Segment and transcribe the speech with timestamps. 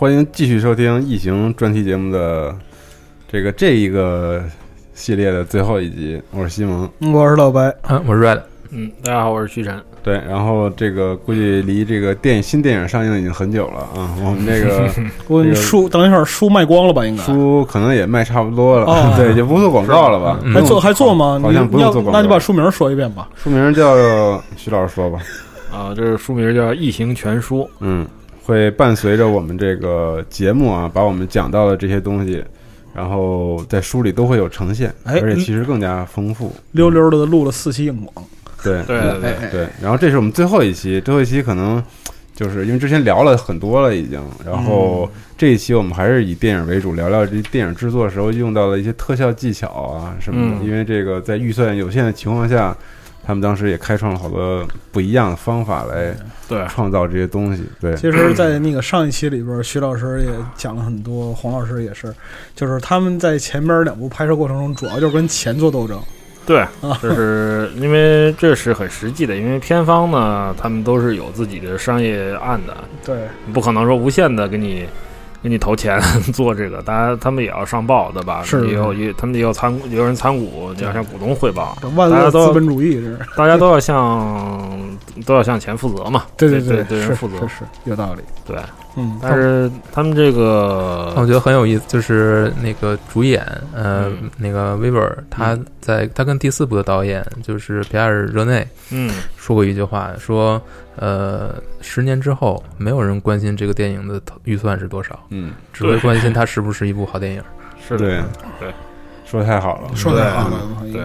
[0.00, 2.56] 欢迎继续收听异形专题节目的
[3.30, 4.42] 这个这一个
[4.94, 6.18] 系列的最后一集。
[6.30, 8.40] 我是西蒙，我是老白，啊，我是 Red。
[8.70, 9.78] 嗯，大家好，我是徐晨。
[10.02, 14.08] 对，然后这个估计离这个电影新电影上映已经很久了啊。
[14.24, 14.88] 我们这个
[15.28, 17.04] 我这个书等一会儿书卖光了吧？
[17.04, 20.40] 应该书可能也卖差不多了，哦 对，也不做广告了吧？
[20.54, 21.38] 还做还做吗？
[21.42, 22.18] 好像不要用做广告。
[22.18, 23.28] 那你把书名说一遍吧。
[23.36, 25.18] 书名叫徐老师说吧。
[25.70, 27.60] 啊，这是书名叫《异形全书》。
[27.80, 28.04] 嗯，
[28.44, 32.42] 会伴随着我们这个节目啊，把我们讲到的这些东西，
[32.94, 36.54] 然后在书里都会有呈现，哎而且其实更加丰富。
[36.72, 38.26] 溜溜的录了四期硬广，
[38.62, 41.82] 对对对对，对，然后这是我们最后一期，最后一期可能
[42.34, 50.56] 就是因为之前聊了很多了已经，然后这一期我们还是以电影为主，聊聊这电影制作时候用到的一些特效技巧啊什么的。
[50.60, 50.66] 嗯。
[50.66, 52.76] 因为这个在预算有限的情况下，
[53.30, 56.12] 他们当时也开创了好多不一样的方法来
[56.48, 57.62] 对创造这些东西。
[57.80, 62.12] 对，其实，在那个上一期里边，徐老师也讲了很多，黄老师也是，
[62.56, 65.96] 就是他们在前边两部拍摄过程中，主要就是跟钱做斗争。
[66.44, 66.66] 对，
[67.00, 74.88] 就是因为这是很实际的，因为片方呢，他们都是有自己的商业案的，对，不可能说无限的给你
[75.42, 76.00] 给你投钱
[76.34, 78.42] 做这个，当然他们也要上报，对吧？
[78.42, 83.18] 是也有也他们也有参也有人参股，就要向股东汇报，万恶大家都资本主义是。
[83.36, 88.22] 大家都要向都要向钱负责嘛，对对对，是对人负责是，是有道理。
[88.46, 88.56] 对。
[88.96, 93.40] 嗯，但是他们这个我觉得很有意思，就是那个主演，
[93.72, 94.30] 呃，嗯。
[94.36, 99.12] 那个威尔，他在他跟第四部的导演就是皮埃尔·热内嗯。
[99.36, 100.60] 说过一句话，说，
[100.96, 107.42] 呃，十年之后，没有人关心这个电影的预算是多少，嗯，只会关心它是不是一部好电影。
[107.86, 108.04] 是的。
[108.04, 108.20] 对。
[108.58, 108.74] 对，
[109.24, 109.90] 说的太好了。
[109.94, 110.58] 说的好了，
[110.92, 111.04] 对。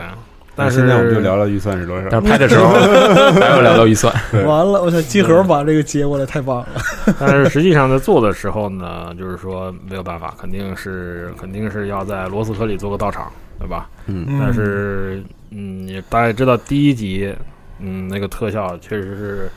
[0.56, 2.08] 但是现在我们就聊聊预算是多少。
[2.10, 2.70] 但是拍的时候
[3.40, 4.14] 还要聊聊预算。
[4.46, 6.68] 完了，我想集合把这个接过来，太棒了。
[7.20, 13.90] 但是实际上在做的时候呢，就是说没有办法，肯定是肯定是要在罗斯科里做个道场，对吧？
[14.08, 15.22] 嗯但是
[15.52, 17.34] 嗯，也大家知道第一集，
[17.80, 19.50] 嗯，那个特效确实是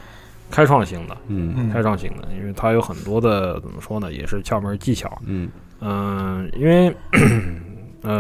[0.50, 5.16] 开创性的，嗯开创性的，因为它有很多的怎么说呢，也是窍门技巧。
[5.26, 5.48] 嗯
[5.80, 6.92] 嗯，因为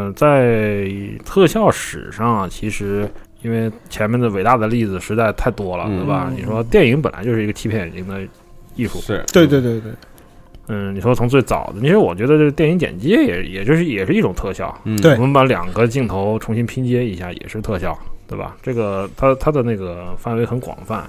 [0.08, 0.90] 嗯，在
[1.24, 3.08] 特效史上啊，其实
[3.42, 6.26] 因为前面的伟大的例子实在太多了，对吧？
[6.30, 6.36] 嗯。
[6.36, 8.20] 你说电影本来就是一个欺骗眼睛的
[8.74, 9.92] 艺术，是对对对对，
[10.68, 17.96] 嗯，你说从最早的，其实我觉得这个电影剪接也也就是也是一种特效，嗯对我们把两个镜头重新拼接一下也是特效，
[18.26, 18.56] 对吧？
[18.62, 21.08] 这个它它的那个范围很广泛，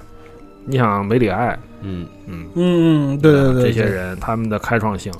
[0.64, 2.06] 你想梅里爱，嗯。
[2.26, 5.12] 嗯嗯嗯，对对对，这些人他们的开创性，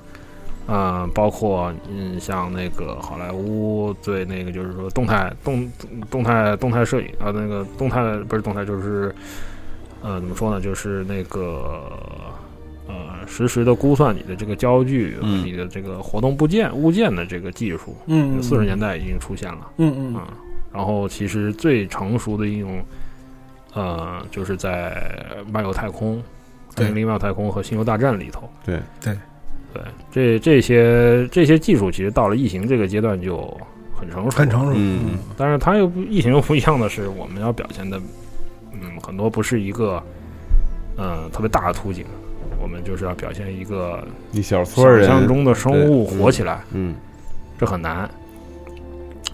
[0.72, 5.72] 嗯、包括嗯像那个好莱坞对那个就是说动态动
[6.08, 9.12] 动态动态摄影啊，那个动态不是动态就是
[10.00, 11.82] 呃怎么说呢，就是那个
[12.86, 19.70] 呃实时的估算你的这个焦距你的这个活动部件物件的这个技术，嗯，四十年代已经出现了。
[19.78, 20.26] 嗯嗯嗯，
[20.72, 22.84] 然后其实最成熟的应用，
[23.74, 26.18] 呃，就是在漫游太空、
[26.76, 28.48] 《对零零秒太空》和《星球大战》里头。
[28.64, 29.18] 对对
[29.72, 33.56] 对，这这些这些技术其实到了异形这个阶段就
[33.94, 34.72] 很成熟，很成熟。
[34.74, 38.00] 嗯但是它又不异形又不一样的是，我们要表现的，
[38.72, 40.02] 嗯，很多不是一个，
[40.96, 42.04] 嗯、特别大的图景，
[42.60, 46.94] 我们就是要表现一个一小撮人想象中的生物活起来，嗯，
[47.58, 48.08] 这很难。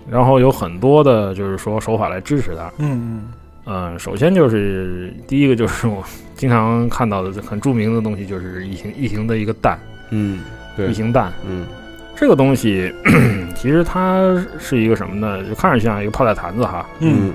[0.09, 2.73] 然后有很多的就是说手法来支持它。
[2.79, 3.33] 嗯
[3.65, 6.01] 嗯，首先就是第一个就是我
[6.37, 9.77] 经常看到的很著名的东西，就是异形异形的一个蛋，
[10.11, 10.41] 嗯，
[10.77, 10.89] 对。
[10.89, 11.33] 异，形蛋。
[11.49, 11.67] 嗯。
[12.15, 12.91] 这个东西
[13.55, 15.45] 其实它是一个什么呢？
[15.45, 17.33] 就看上去像一个泡菜坛子哈，嗯。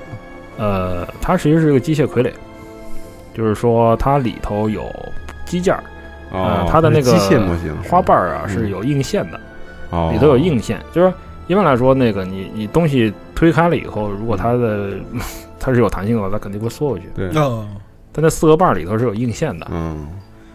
[0.58, 2.32] 呃，它其实是一个机械傀儡，
[3.32, 4.84] 就是说它里头有
[5.44, 5.82] 机件儿，
[6.32, 7.74] 哦呃，，它的那个机械模型。
[7.84, 8.48] 花瓣儿啊嗯。
[8.50, 9.40] 是有硬线的，
[9.90, 11.12] 哦，里头有硬线，就是
[11.46, 14.94] 一般来说，那个你你东西推开了以后，如果它的
[15.60, 17.08] 它是有弹性的话，它肯定会缩回去。
[17.14, 17.66] 对，哦，
[18.12, 20.06] 但那四个瓣儿里头是有硬线的，嗯，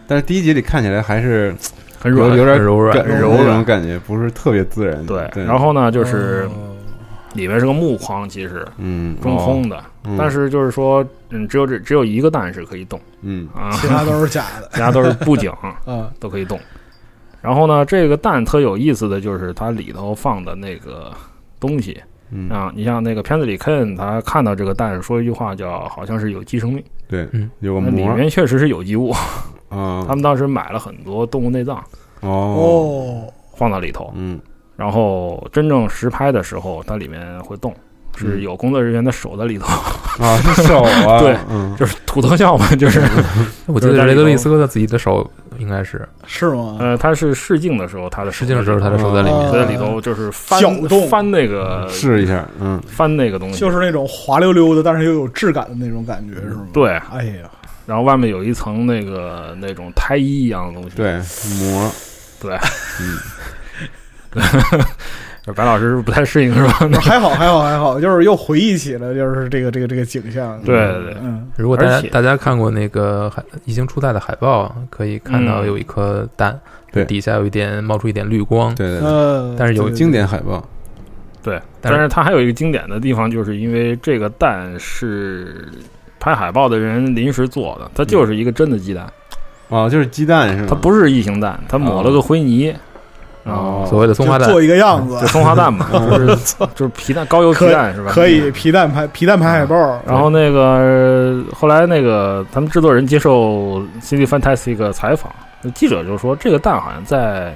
[0.08, 1.54] 但是第一集里看起来还是
[2.00, 3.64] 很软，有有点很柔软柔软。
[3.64, 5.06] 感觉，不是特别自然。
[5.06, 6.74] 对，对，然后呢，就是哦。
[7.34, 13.48] 里面是个木框，其实嗯，中空的，哦，但是就是说，嗯，只有这只有一个蛋是可以动嗯。
[13.54, 14.68] 啊，其他都是假的。
[14.74, 15.52] 其他都是布景
[15.86, 16.10] 啊。
[16.20, 16.60] 都可以动。
[17.40, 21.12] 然后呢，这个蛋特有意思的就是它里头放的那个
[21.60, 22.02] 东西
[22.32, 22.50] 嗯。
[22.50, 27.92] 啊，你像那个片子里 Ken 他看到这个蛋说一句话叫好像是有机生命，对嗯，有个膜。
[27.92, 29.14] 里面确实是有机物。
[29.70, 31.78] 啊，他们当时买了很多动物内脏
[32.22, 34.40] 哦，哦，放到里头，嗯。
[34.76, 37.74] 然后真正实拍的时候，它里面会动，
[38.16, 39.66] 是嗯有工作人员的手在里头，
[40.24, 43.02] 啊，手啊， 对嗯，就是土特效嘛， 就是
[43.66, 45.28] 我记得雷德利·斯科特自己的手
[45.58, 46.08] 应该是。
[46.28, 46.78] 是吗？
[46.80, 49.52] 呃，他是试镜的时候，他的试镜的时候，他的手哦在里面。
[49.52, 51.08] 在里头就是翻搅动。
[51.10, 56.68] 翻那个试一下，嗯，翻那个东西，就是那种滑溜溜的，但是又有质感的那种感觉，是吗？
[56.72, 57.50] 对，哎呀，
[57.88, 61.14] 然后外面有一层那个那种胎衣一样的东西，对，
[61.60, 61.92] 膜，
[62.40, 62.60] 对，
[64.36, 64.44] 嗯，
[65.56, 66.74] 白老师不太适应是吧？
[66.80, 70.62] 不 是还好还好还好，就是又回忆起了就是这个这个这个景象。
[70.64, 75.68] 对对对，嗯，如果大家大家看过那个海异形初代的海报，可以看到嗯。
[75.68, 76.60] 有一颗蛋，
[76.92, 77.06] 对。
[77.06, 80.62] 底下有一点冒出一点绿光，对对对，呃，但是有经典海报，
[81.42, 85.70] 对，但是它还有一个经典的地方，就是因为这个蛋是
[86.20, 89.06] 拍海报的人临时做的，它就是一个真的鸡蛋，
[89.70, 90.68] 哦，就是鸡蛋是吗？
[90.70, 92.74] 它不是异形蛋，它抹了个灰泥，
[93.44, 94.62] 然后哦所谓的松花蛋做。
[94.62, 98.12] 一个样子就，松花蛋嘛， 就是就是皮蛋高油皮蛋是吧？
[98.12, 99.76] 可以皮蛋拍皮蛋拍海报，
[100.06, 105.32] 然后那个后来那个他们制作人接受 CD Fantastic 采访，
[105.76, 107.56] 记者就说这个蛋好像在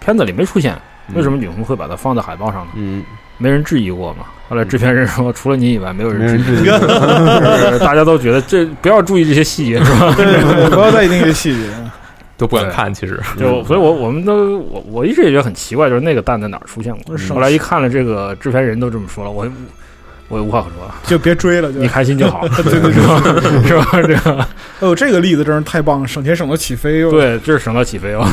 [0.00, 0.76] 片子里没出现，
[1.14, 2.72] 为什么你们会把它放在海报上呢？
[2.76, 3.02] 嗯，
[3.38, 4.24] 没人质疑过嘛。
[4.48, 6.66] 后来制片人说，除了你以外，没有人质疑，
[7.80, 10.12] 大家都觉得这不要注意这些细节是吧？
[10.16, 11.68] 对对对，不要在意那些细节。
[12.36, 17.16] 都不敢看，其实就所以我，我们都我我一直也觉得很奇怪，就是那个蛋在哪儿出现过？
[17.32, 19.48] 后来一看了这个制片人都这么说了，我
[20.26, 23.22] 我也无话可说，就别追了，就你开心就好， 对对 是吧？
[23.64, 23.86] 是吧？
[24.02, 24.48] 这个哎
[24.80, 27.10] 呦，这个例子真是太棒了，省钱省到起飞哟。
[27.12, 28.26] 对，就是省到起飞哦，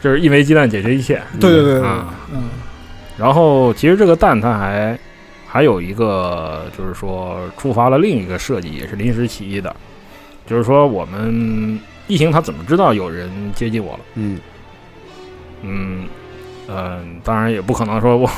[0.00, 1.20] 就是一枚鸡蛋解决一切。
[1.40, 2.42] 对对对对，啊嗯
[3.22, 4.98] 然后其实这个蛋它还
[5.46, 9.74] 还有一个，就是说触发了另一个设计，也是临时起意的，
[10.44, 11.78] 就是说我们
[12.08, 14.00] 异形它怎么知道有人接近我了？
[14.14, 14.40] 嗯
[15.62, 16.08] 嗯
[16.68, 18.28] 嗯、当然也不可能说我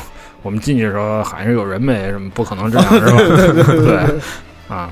[0.43, 3.63] 我们进去的时候喊着有人没什么，不可能这样是吧？
[3.65, 4.19] 对
[4.67, 4.91] 啊，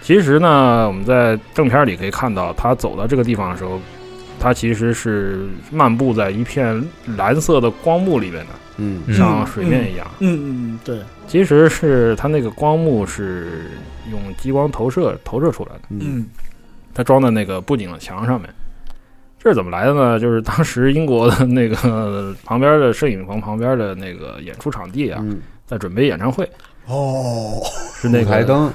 [0.00, 3.80] 其实呢，我们在正片里可以看到，他走到这个地方的时候，
[4.38, 6.82] 他其实是漫步在一片
[7.16, 9.02] 蓝色的光幕里面的，嗯。
[9.06, 9.14] 嗯。
[9.14, 10.06] 像水面一样。
[10.20, 13.70] 嗯嗯，对，其实是它那个光幕是
[14.10, 16.00] 用激光投射投射出来的，嗯。
[16.02, 16.26] 嗯。
[16.92, 18.48] 它装在那个布景的墙上面。
[19.36, 20.18] 这是怎么来的呢？
[20.18, 26.48] 就是当时英国的那个旁边的摄影棚旁边的那个演出场地啊，嗯，在准备演唱会，
[26.86, 27.60] 哦，
[27.94, 28.72] 是那个，台灯，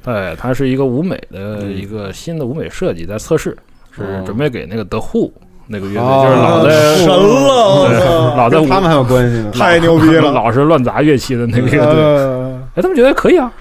[0.00, 1.76] 对，它是一个舞美的嗯。
[1.76, 3.58] 一个新的舞美设计，在测试，
[3.94, 4.22] 是哦。
[4.26, 5.32] 准备给那个德护
[5.68, 6.24] 那个乐队，哦。
[6.24, 9.50] 就是老在神了， 老在他们还有关系呢。
[9.52, 13.52] 太牛逼了， 老是乱砸乐器的那个乐队，呃，哎，他们觉得可以啊，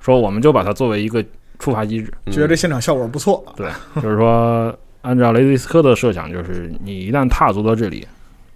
[0.00, 1.24] 说我们就把它作为一个
[1.58, 3.68] 触发机制，觉得这现场效果不错，对，
[4.02, 8.06] 就是说，按照雷迪斯科的设想，就是你一旦踏足到这里，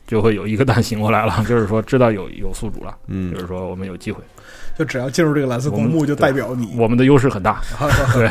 [0.09, 3.33] 就会有一个蛋醒过来了， 就是说知道有有宿主了，嗯。
[3.33, 4.21] 就是说我们有机会，
[4.77, 7.61] 就只要进入这个蓝色公墓，就代表你，我们的优势很大，
[8.15, 8.29] 对。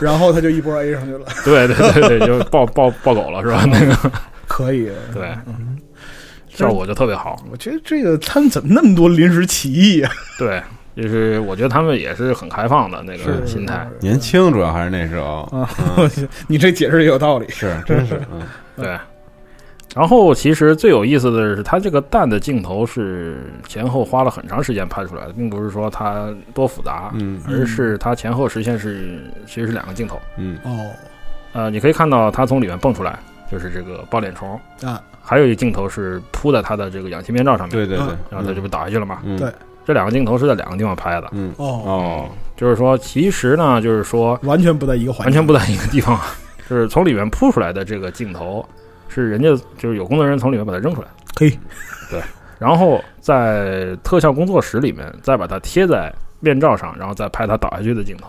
[0.00, 3.64] 然后他就一波 A 上去了， 对对对对，就爆爆爆狗了是吧？
[3.66, 4.10] 那个。
[4.46, 5.76] 可以，对，嗯。
[6.48, 10.12] 效果就特别好，我觉得这个他们怎么那么多临时起意啊？
[10.38, 10.62] 对，
[10.94, 15.66] 就是我觉得他们也是很开放的那个心态，年轻主要还是那时候，啊，
[16.46, 18.42] 你这解释也有道理，是真是，嗯。
[18.76, 18.98] 对。
[19.94, 30.18] 然后，其实最有意思的是，它这个蛋的镜头是前后花了很长时间拍出来的，并不是说它多复杂，嗯而是它前后实现是其实是两个镜头。
[30.38, 30.58] 嗯。
[30.64, 30.90] 哦，
[31.52, 33.18] 呃，你可以看到它从里面蹦出来，
[33.50, 34.58] 就是这个抱脸虫。
[34.82, 39.18] 啊，还有一个镜头是铺在它的这个氧气面罩上面，对对对，然后它就被倒下去了嘛。
[39.24, 39.38] 嗯。
[39.38, 39.52] 对，
[39.84, 41.28] 这两个镜头是在两个地方拍的。
[41.32, 41.52] 嗯。
[41.58, 46.18] 哦，哦，就是说，其实呢，就是说完全不在一个环境，完全不在一个地方，
[46.66, 48.66] 就是从里面扑出来的这个镜头，
[49.12, 51.50] 是人家就是有工作人员从里面把它扔出来，嘿，
[52.10, 52.20] 对，
[52.58, 58.28] 然后在特效工作室里面再把它贴在面罩上，然后再拍它倒下去的镜头。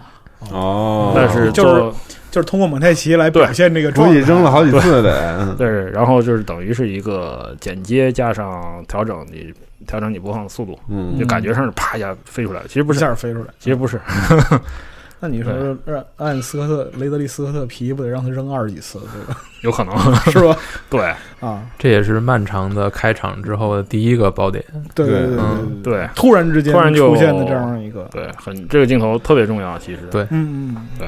[0.51, 1.97] 哦，但是就是
[2.29, 4.13] 就是通过蒙太奇来表现这个估状态。
[4.15, 9.53] 计扔了好几次得，嗯对，然后就是等于是一个剪接加上调整你
[9.87, 13.97] 调整你播放的速度，嗯就感觉上是啪一下飞出来，其实不一是，下飞出来，其实不是，
[15.25, 15.53] 那你说
[15.85, 19.39] 让按斯科特雷德利斯科特皮不得让他扔二十几次，对吧？
[19.63, 19.95] 有可能。
[20.29, 20.53] 是吧？
[20.91, 20.99] 对。
[21.39, 24.61] 啊，这也是漫长的开场之后的第一个爆点。
[24.93, 30.01] 对对对嗯对，对，突然之间突然就出现的这样一个，对，很这个镜头特别重要，其实。
[30.11, 30.23] 对。
[30.29, 31.07] 嗯嗯，对。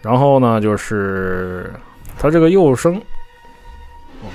[0.00, 1.70] 然后呢，就是
[2.18, 2.98] 他这个幼生，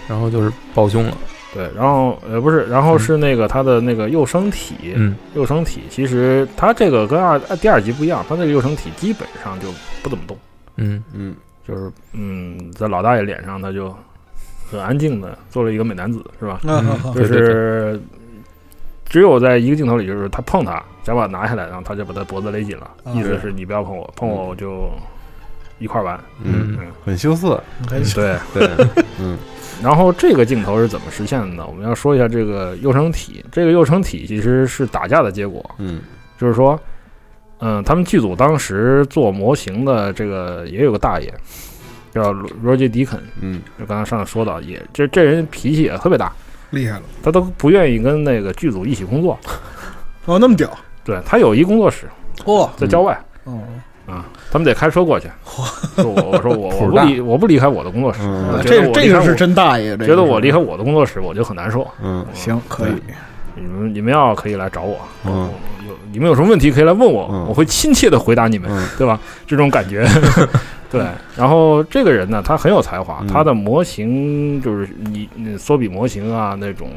[0.07, 1.17] 然后就是抱胸了，
[1.53, 9.67] 对，然后呃不是，然后是那个他的那个幼生体，嗯，幼生体其实他这个跟二第二集不一样，他那个幼生体基本上就
[10.01, 10.37] 不怎么动，
[10.77, 11.03] 嗯。
[11.13, 11.35] 嗯。
[11.67, 13.95] 就是嗯，在老大爷脸上他就
[14.69, 16.59] 很安静的做了一个美男子，是吧？
[16.63, 18.01] 嗯就是
[19.05, 24.89] 只有在一个镜头里，就是他碰他，想把他拿下来，然后他就把他脖子勒紧了，啊意思是你不要碰我，碰我我就
[25.81, 26.17] 一块玩。
[26.43, 28.37] 嗯嗯，很羞涩，很对。
[28.53, 28.87] 对，
[29.19, 29.37] 嗯。
[29.81, 31.47] 然后这个镜头是怎么实现的？
[31.47, 31.65] 呢？
[31.67, 33.43] 我们要说一下这个幼生体。
[33.51, 35.99] 这个幼生体其实是打架的结果，嗯。
[36.39, 36.79] 就是说，
[37.59, 41.33] 嗯，他们剧组当时做模型的这个也有个大爷，
[42.13, 43.59] 叫罗杰迪肯，嗯。
[43.79, 46.31] 就刚才上次说到，也这这人脾气也特别大，
[46.69, 49.39] 厉害了，他都不愿意跟那个剧组一起工作。
[50.25, 50.69] 哦，那么屌，
[51.03, 52.07] 对他有一工作室
[52.45, 53.19] 哦，在郊外。
[53.45, 53.59] 哦，
[54.05, 55.27] 啊，他们得开车过去。
[55.95, 58.19] 说我我说我 我不离我不离开我的工作室，
[58.63, 61.87] 这这个是真大爷，这觉得我离开我的工作室我就很难受。
[62.03, 62.91] 嗯行可以，
[63.55, 65.49] 你们你们要可以来找我，嗯
[65.87, 69.19] 有你们有什么问题可以来问我，嗯我会亲切的回答你们，嗯对吧？
[69.47, 70.05] 这种感觉，
[70.91, 71.05] 对。
[71.35, 76.89] 然后这个人呢，他很有才华，嗯他的模型就是你你缩比模型啊，那种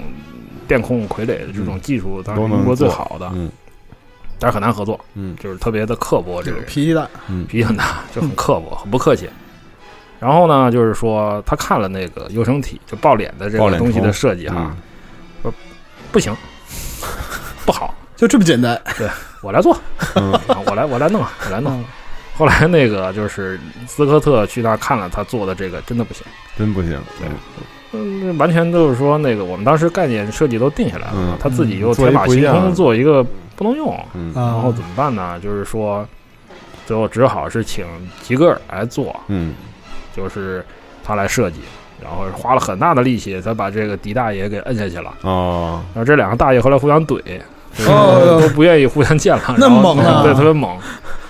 [0.67, 3.49] 电控傀儡的这种技术，当然都能是中国最好的，嗯
[4.45, 9.27] 但是很难合作，嗯就是特别的刻薄，这个人脾气大，嗯脾气很大，就很刻薄，很不客气。
[10.21, 14.77] 然后呢，就是说他看了那个优生体，就抱脸的这个东西的设计哈，
[15.43, 15.51] 说
[16.13, 16.37] 不行，
[17.65, 19.09] 不好， 就这么简单，对
[19.41, 19.75] 我来做，
[20.67, 21.73] 我来我来弄，我来弄。
[21.81, 21.85] 嗯
[22.37, 26.25] 后来那个就是斯科特去那儿看了他做的这个，真的不行，
[26.59, 27.29] 真不行，对
[27.93, 33.25] 嗯，完全就是说那个我们当时概念设计都定下来了，嗯他自己又做天马行空做一个
[33.57, 33.99] 不能用，
[34.35, 35.39] 然后怎么办呢？
[35.41, 36.07] 就是说
[36.87, 37.87] 最后只好是请
[38.23, 39.55] 吉格尔来做，嗯。
[40.17, 40.65] 就是
[41.03, 41.59] 他来设计，
[42.01, 45.13] 然后花了很大的力气才把这个狄大爷给摁下去了。
[45.23, 45.83] 哦。
[45.93, 47.21] 然后这两个大爷后来互相怼，
[47.89, 48.39] 哦。
[48.41, 50.23] 都不愿意互相见了，那么猛啊。
[50.23, 50.79] 对，特别猛。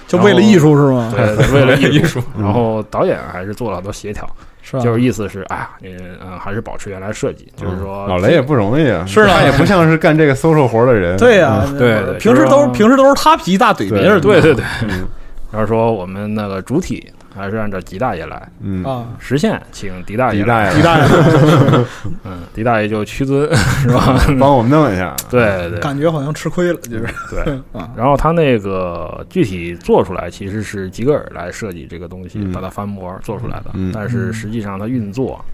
[0.06, 1.10] 就为了艺术是吗？
[1.16, 2.20] 对，为了艺术。
[2.36, 2.44] 嗯。
[2.44, 4.28] 然后导演还是做了很多协调，
[4.72, 14.64] 就是意思是，哎呀，你嗯还是保持原来设计，就是说嗯老雷也不容易啊，是啊他 也不像是干这个 social 活的人，对呀嗯，对对平时都就是是平时都是他脾气大怼别人，对对对。
[14.88, 15.06] 嗯
[15.52, 18.48] 然后说我们那个主体还是按照吉大爷来。
[18.60, 18.84] 嗯。
[18.84, 21.04] 啊，实现，请狄大爷狄大来，爷狄大爷。
[22.24, 24.16] 嗯，狄大爷就屈尊 是吧？
[24.38, 25.78] 帮我们弄一下，对对。
[25.80, 27.06] 感觉好像吃亏了，就是。
[27.30, 27.60] 对。
[27.72, 32.52] 啊，然后他那个具体做出来，其实是吉格尔来设计这个东西，嗯。
[32.52, 33.70] 把它翻模做出来的。
[33.74, 33.90] 嗯。
[33.92, 35.44] 但是实际上它运作，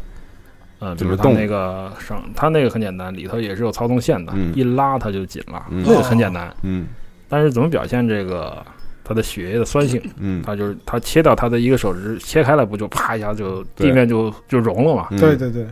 [0.79, 4.53] 呃，比怎么动如它那个上，它那个很简单，里头也是有操纵线的，嗯。
[4.55, 5.83] 一拉它就紧了，嗯。
[5.87, 6.53] 那个很简单。
[6.63, 6.87] 嗯。
[7.29, 8.65] 但是怎么表现这个
[9.11, 10.01] 它的血液的酸性？
[10.21, 15.09] 嗯，它就是它切掉它的一个手指，切开了不就啪一下就地面就就融了嘛？
[15.11, 15.67] 嗯对，对对，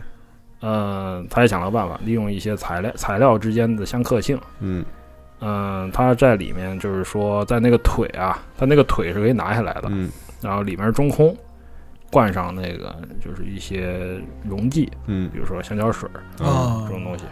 [0.61, 4.37] 嗯，他也想了办法，利用一些材料材料之间的相克性。
[4.59, 4.83] 嗯
[5.39, 10.09] 嗯、他在里面就是说，在那个腿啊，他那个腿是可以拿下来的，嗯
[10.41, 11.33] 然后里面中空，
[12.11, 12.93] 灌上那个
[13.23, 17.23] 就是一些溶剂，嗯比如说香蕉水儿啊这种东西。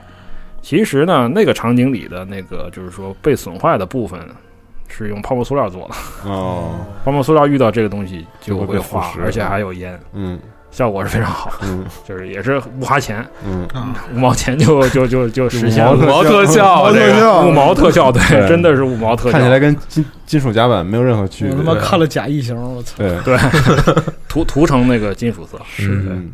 [0.61, 4.17] 其实呢，那个场景里的那个就是说被损坏的部分
[4.87, 10.39] 是用泡沫塑料做的，哦 泡沫塑料遇到这个东西就就会会被腐而且还有烟，嗯
[10.69, 23.37] 效果是非常好，嗯就是也是不花钱，嗯啊，五毛钱就就就就实现五了毛特效毛特这个效五毛特效，对，真的是五毛特效，看起来跟金金属甲板没有任何区别，我他妈看了假异形，我操，对，对，
[24.29, 26.31] 涂涂成那个金属色，是嗯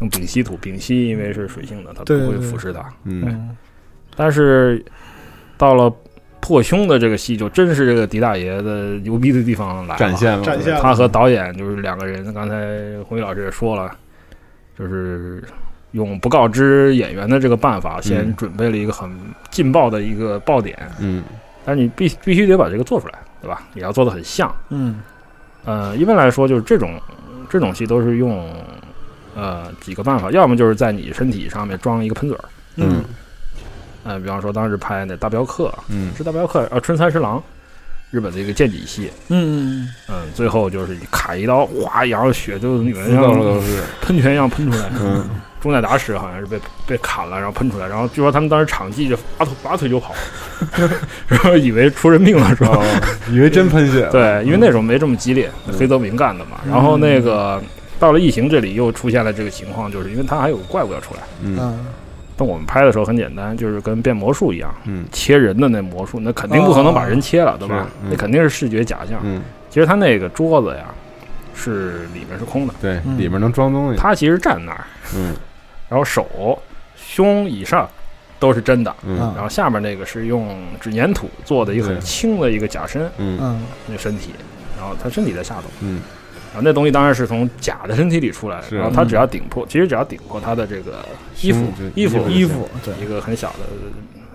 [0.00, 2.80] 用丙烯涂，丙烯因为是水性的，它不会腐蚀它。
[3.04, 3.56] 嗯嗯，
[4.16, 4.82] 但是
[5.58, 5.92] 到了
[6.40, 9.98] 破胸的这个戏，就真是这个狄大爷的牛逼的地方来了。
[9.98, 10.44] 展现了。
[10.44, 10.80] 展现了。
[10.80, 12.56] 他和导演就是两个人，刚才
[13.08, 13.94] 红宇老师也说了，
[14.78, 15.42] 就是
[15.92, 19.10] 用不告知演员的这个办法，先准备了一个很
[19.50, 21.22] 劲爆的一个爆点，嗯，
[21.64, 23.62] 但是你必必须得把这个做出来，对吧？
[23.74, 25.00] 也要做的很像，嗯，
[25.64, 27.00] 呃，一般来说就是这种
[27.48, 28.48] 这种戏都是用
[29.34, 32.44] 呃几个办法，要么就是在你身体上面装一个喷嘴儿，
[32.76, 33.04] 嗯，
[34.04, 37.42] 呃，比方说当时拍那大镖客，嗯，是大镖客，呃，春三十郎。
[38.12, 44.90] 日本的一个剑戟戏，嗯嗯嗯最后就是砍一刀，哗，然后血就里面到了都是喷泉一样喷出来。
[45.00, 45.30] 嗯，
[45.60, 50.12] 中乃达史好像是被被砍了，然后喷出来，然后据说他们当时场记就拔腿拔腿就跑，
[51.28, 52.82] 然后以为出人命了是吧？
[53.30, 54.10] 以为真喷血了。
[54.10, 56.60] 对，因为那时候没这么激烈，黑泽明干的嘛。
[56.68, 57.62] 然后那个
[58.00, 61.20] 到了异形这里又出现了这个情况，就是因为它还有个怪物要出来。
[61.44, 61.78] 嗯。
[62.40, 67.86] 但我们拍的时候很简单，就是跟变魔术一样，嗯，切人的那魔术，那肯定不可能把人切了，对吧？
[68.02, 69.20] 嗯那肯定是视觉假象。
[69.22, 70.86] 嗯，其实他那个桌子呀，
[71.54, 73.98] 是里面是空的，对，里面能装东西。
[73.98, 75.36] 他其实站那儿，嗯，
[75.90, 76.58] 然后手、
[76.96, 77.86] 胸以上
[78.38, 80.48] 都是真的，嗯，然后下面那个是用
[80.80, 84.30] 纸粘土做的一个很轻的一个假身，嗯嗯，那身体，
[84.78, 86.00] 然后他身体在下头，嗯。
[86.52, 91.06] 然后那东西当然是从假的身体里出来的，然后他只要顶破，其实只要顶破他的这个
[91.40, 91.64] 衣服、
[91.94, 93.58] 衣服、衣服，对，一个很小的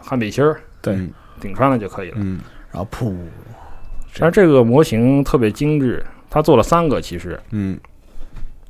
[0.02, 0.98] 汗背心儿，对，
[1.42, 2.18] 顶穿了就可以了。
[2.20, 2.40] 嗯，
[2.72, 3.14] 然后噗，
[4.18, 7.78] 但是这个模型特别精致，他做了三个，其实，嗯，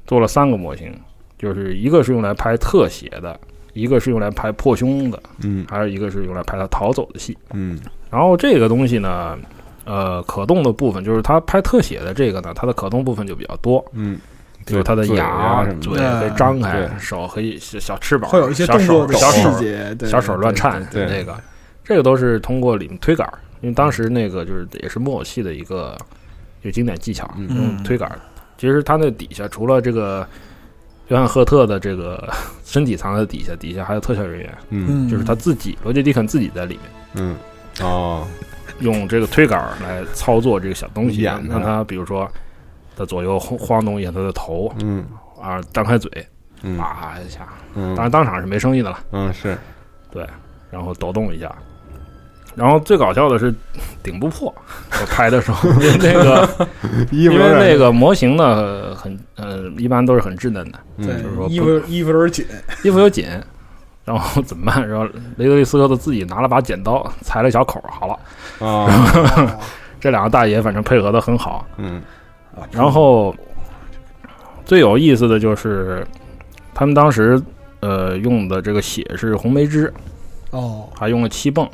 [0.08, 0.92] 做了三个模型，
[1.38, 3.40] 就是一个是用来拍特写的，
[3.74, 9.38] 一个是用来拍破胸的，嗯，还有一个是用来拍他逃走的戏，嗯，然后这个东西呢。
[9.86, 13.84] 呃，可动的部分就是它拍特写的这个呢，它的可动部分就比较多。
[13.94, 14.20] 嗯，
[14.66, 21.40] 比如它的牙、嘴可以张开，手可以小翅膀，会有一些动作的小细节，小手乱颤，对这个，
[21.84, 25.96] 这个都是通过里面推杆，因为当时那个就是也是木偶戏的一个
[26.64, 28.12] 就经典技巧，用推杆。
[28.58, 30.28] 其实它那底下除了这个
[31.10, 32.28] 约翰赫特的这个
[32.66, 37.36] 身体藏在底下，底下还有特效人员，嗯，就是他自己罗杰迪肯自己在里面，嗯，
[37.86, 38.26] 哦。
[38.80, 42.30] 用这个推杆来操作这个小东西，让它比如说
[42.96, 45.06] 它左右晃动一下它的头，嗯，
[45.42, 46.10] 啊，张开嘴，
[46.62, 49.58] 嗯，啊一下，嗯，当然当场是没声音的了，嗯，是。
[50.12, 50.26] 对，
[50.72, 51.54] 然后抖动一下，
[52.56, 53.54] 然后最搞笑的是
[54.02, 54.54] 顶不破，
[54.92, 56.68] 我拍的时候 那个，
[57.12, 61.08] 因为那个模型呢很呃一般都是很稚嫩的，嗯。
[61.08, 62.46] 就是说衣服衣服有点紧，
[62.84, 63.28] 衣服有紧。
[64.06, 64.88] 然后怎么办？
[64.88, 68.66] 然后雷德利·斯科特自己拿了把剪刀，裁了小口，好了。
[68.66, 68.88] 啊，
[70.00, 71.66] 这两个大爷反正配合的很好。
[71.78, 72.02] 嗯，
[72.72, 73.36] 然后
[74.64, 76.06] 最有意思的就是
[76.74, 77.42] 他们当时
[77.80, 79.92] 呃用的这个血是红梅汁，
[80.52, 81.68] 哦，还用了气泵，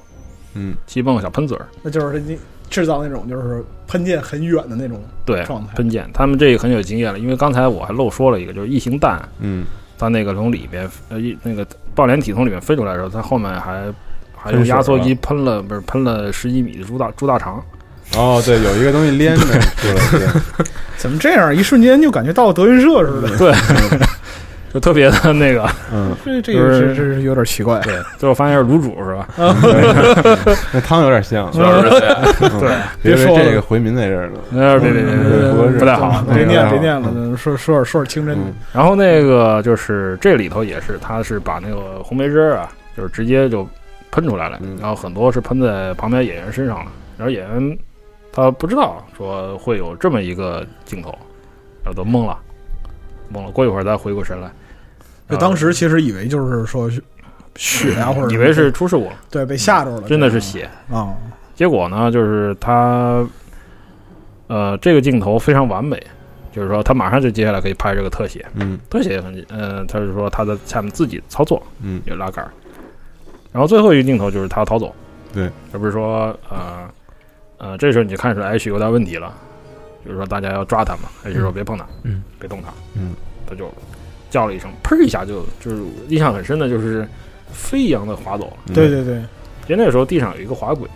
[0.54, 2.40] 嗯，气泵小喷嘴儿，那就是你
[2.70, 5.76] 制造那种就是喷溅很远的那种对状态。
[5.76, 9.66] 喷溅，他们这个很有经验了，因为刚才我还漏说了一个，就是异形弹，嗯，
[9.98, 13.84] 它那个从里边呃一那个爆连体从里面飞出来的时候，它后面还
[14.36, 17.64] 还用压缩机喷了，不是喷了十几米的猪大猪大肠。
[18.16, 19.46] 哦，对，有一个东西连着，
[19.82, 20.28] 对对。
[20.98, 21.56] 怎么这样？
[21.56, 23.38] 一瞬间就感觉到德云社似的。
[23.38, 23.54] 对，
[24.74, 27.80] 就特别的那个，嗯，这这个是是有点奇怪。
[27.82, 29.28] 对，最后发现是卤煮是吧？
[30.72, 34.40] 那汤有点像，对，别说这个回民在这儿呢。
[34.54, 38.38] 呃，别别别别，不太好，别念别念了，说说点说点清真。
[38.74, 43.68] 然后那个就是这里头也是，他是把那个红梅汁啊，就是直接就
[44.12, 47.78] 喷出来了，然后很多是喷在旁边演员身上了，然后演员。
[48.34, 51.10] 他不知道说会有这么一个镜头，
[51.84, 52.38] 然后都懵了，
[53.34, 53.52] 懵了。
[53.52, 54.52] 过一会儿再回过神来，
[55.30, 56.90] 就当时其实以为就是说
[57.56, 61.14] 血啊，或者以为是出事故了，对，被吓着了，真的是血啊。
[61.56, 63.26] 结果呢，就是他，
[64.48, 66.02] 呃，这个镜头非常完美，
[66.52, 72.46] 就是说他马上就接下来可以拍这个特写，嗯，特写也很，呃，他是说他在下面自己操作，嗯，有拉杆，
[73.52, 74.94] 然后最后一个镜头就是他逃走，
[75.34, 76.90] 对，而不是说呃。
[77.64, 79.32] 呃，这时候你就看出来 H 有点问题了，
[80.06, 83.14] 就是说大家要抓他嘛，H 说别碰他，嗯，别动他，嗯，
[83.48, 83.72] 他就
[84.30, 87.08] 叫了一声，砰一下就就是印象很深的，就是
[87.52, 88.74] 飞一样的滑走了。
[88.74, 90.90] 对对对，因为那个时候地上有一个滑轨，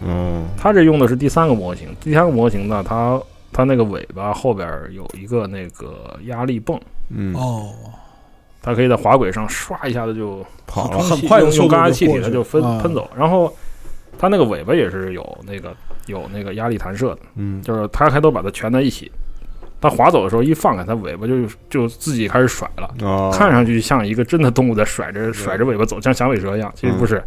[0.00, 3.20] 嗯，他这用的是第三个模型，第三个模型呢，它
[3.52, 7.72] 它那个尾巴后边有一个那个压力泵，嗯，哦，
[8.60, 13.52] 它可以在滑轨上唰一下子就跑了，很快用用高压气体它就分啊喷走，然后。
[14.20, 15.72] 它那个尾巴也是有那个
[16.08, 19.10] 有那个压力弹射的，嗯，就是它还都把它蜷在一起。
[19.80, 26.72] 它滑走的时候一放开，它尾巴就就自己开始甩了，哦，看上去像一个真的动物在甩着甩着尾巴走，像响尾蛇一样。
[26.74, 27.22] 其实不是，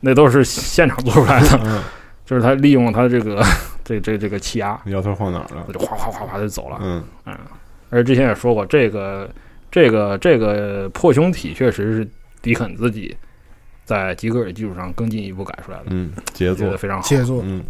[0.00, 1.82] 那都是现场做出来的，嗯、
[2.26, 3.42] 就是它利用它这个
[3.82, 6.78] 这这这个气压，摇头晃脑的，就哗哗哗哗就走了。
[6.82, 7.02] 嗯。
[7.24, 7.34] 嗯，
[7.88, 9.30] 而之前也说过，这个
[9.70, 12.08] 这个这个破胸体确实是
[12.42, 13.16] 迪肯自己
[13.86, 17.64] 在吉格尔基础上更进一步改出来的，嗯，杰觉作得非常好，杰作，嗯，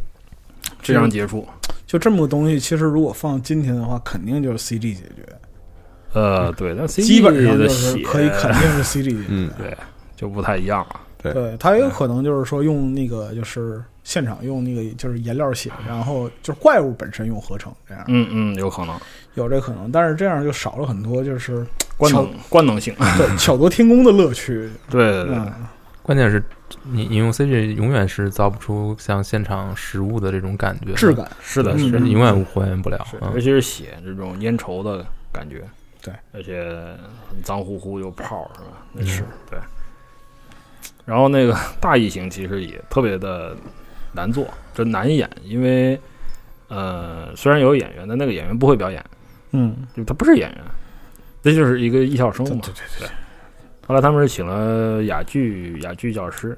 [0.80, 1.46] 非常杰出。
[1.86, 5.26] 就这么个东西，其实如果放今天的话，肯定就是 CG 解决，
[6.12, 9.24] 呃，对，但 CG 基本上就是可以肯定是 CG 解决。
[9.28, 9.76] 嗯，对，
[10.16, 11.00] 就不太一样了。
[11.22, 18.04] 对，它也有可能就是说用那个就是现场用那个就是颜料写，然后就是怪物本身用合成这样。
[18.08, 18.94] 嗯嗯，有可能
[19.34, 24.68] 有这可能，但是这样就少了很多就是官能官能性， 对巧夺天工的乐趣。
[24.90, 25.52] 对对对，嗯
[26.04, 26.42] 关键是
[26.82, 35.64] 你你用 CG 永远是造不出像现场实物的这种感觉质感是的，是的你永远还原不了尤其是血这种粘稠的感觉，
[36.02, 36.62] 对，而且
[37.30, 38.86] 很脏乎乎有泡是吧？
[38.92, 39.58] 那嗯是对。
[41.06, 43.56] 然后那个 大异形其实也特别的
[44.12, 45.98] 难做，就难演，因为
[46.68, 49.02] 呃虽然有演员，但那个演员不会表演，
[49.52, 50.60] 嗯，就他不是演员，
[51.42, 52.60] 这就是一个艺校生嘛。
[52.62, 53.08] 对对对。
[53.86, 56.56] 后来他们是请了哑剧哑剧教师，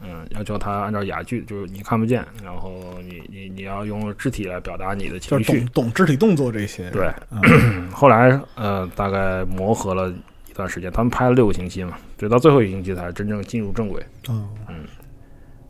[0.00, 6.88] 嗯，要求他按照哑剧，就是你看不见，然后你你你要用肢体来表达你的情就是绪懂，懂肢体动作这些。
[6.90, 10.08] 对，嗯 后来呃，大概磨合了
[10.48, 14.00] 一段时间，他们拍了六个星期嘛，直到最后一个星期才真正进入正轨。
[14.28, 14.76] 嗯嗯，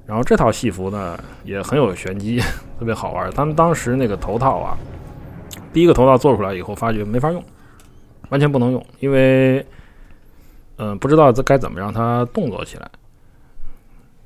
[0.04, 2.38] 然后这套戏服呢也很有玄机，
[2.78, 3.30] 特别好玩。
[3.30, 4.76] 他们当时那个头套啊，
[5.72, 7.42] 第一个头套做出来以后，发觉没法用，
[8.28, 9.64] 完全不能用，因为
[10.78, 12.88] 嗯、不知道这该怎么让它动作起来。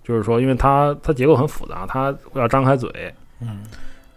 [0.05, 2.91] 就是说，因为它它结构很复杂，它要张开嘴，
[3.41, 3.61] 嗯，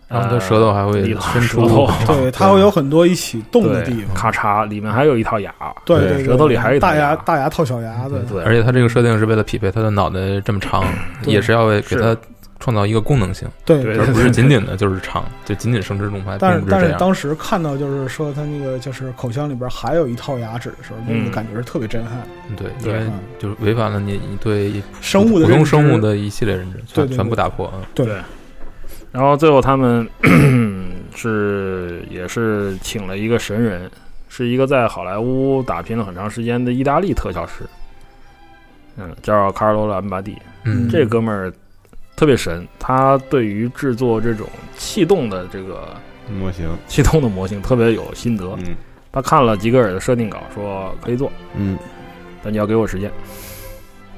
[0.07, 4.15] 然后它舌头还会伸出舌头，对，它会有很多一起动的地方。
[4.15, 5.53] 咔嚓，里面还有一套牙，
[5.85, 8.23] 对对，对舌头里还有一套大牙，大牙套小牙的。
[8.23, 10.83] 对，而且它这个设定是为了匹配它的脑袋这么长，
[11.25, 12.17] 也是要为给它
[12.65, 16.91] 创造一个功能性，对对而不是仅仅的就是长，就仅仅生殖动脉，但是但是。
[16.97, 22.17] 当时看到就是说他那个就是口腔里边还有一套牙齿的时候，那个嗯感觉是特别震撼。
[22.58, 27.73] 对，因对为就是违反了你你对生物的普通生物的一系列认知，全全部打破啊。
[27.93, 28.17] 对对
[29.12, 30.10] 然后最后他们
[31.13, 33.88] 是也是请了一个神人，
[34.28, 37.63] 是一个在好莱坞打拼了很长时间的意大利特效师，
[38.97, 40.36] 嗯，叫卡尔罗兰巴蒂。
[40.63, 41.54] 嗯，这哥们儿
[42.15, 44.47] 特别神，他对于制作这种
[44.78, 45.95] 气动的这个
[46.39, 48.45] 模型，气动的模型特别有心得。
[48.65, 48.75] 嗯
[49.12, 51.78] 他看了吉格尔的设定稿，说可以做，嗯
[52.43, 53.10] 但你要给我时间。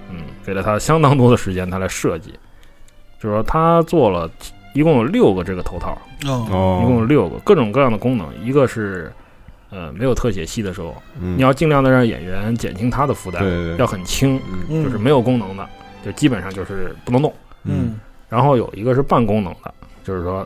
[0.09, 2.31] 嗯，给了他相当多的时间，他来设计。
[3.21, 4.27] 就是说，他做了
[4.73, 8.27] 一共有六个这个头套，哦，一共有哦，六个各种各样的功能。
[8.43, 9.11] 一个是，
[9.69, 15.69] 呃，没有特写戏的时候，嗯你要尽量的让演员减轻他的负担，对对对要很轻，就是没有功能的，
[16.03, 17.31] 就基本上就是不能动。
[17.67, 17.99] 嗯。
[18.29, 20.45] 然后有一个是半功能的，就是说，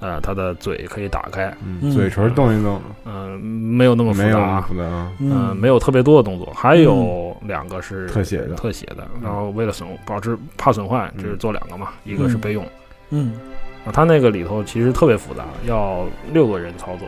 [0.00, 6.52] 呃，它的嘴可以打开，嗯，嘴唇动一动，嗯、没有那么复没有那么杂，复杂啊，嗯、没有特别多的动作。
[6.52, 8.56] 还有两个是特写的。
[8.56, 12.66] 特写的，然后为了损保持怕损坏，嗯就是做两个嘛，一个是备用。
[13.10, 13.34] 嗯，
[13.86, 17.06] 啊，他那个里头其实特别复杂，要六个人操作，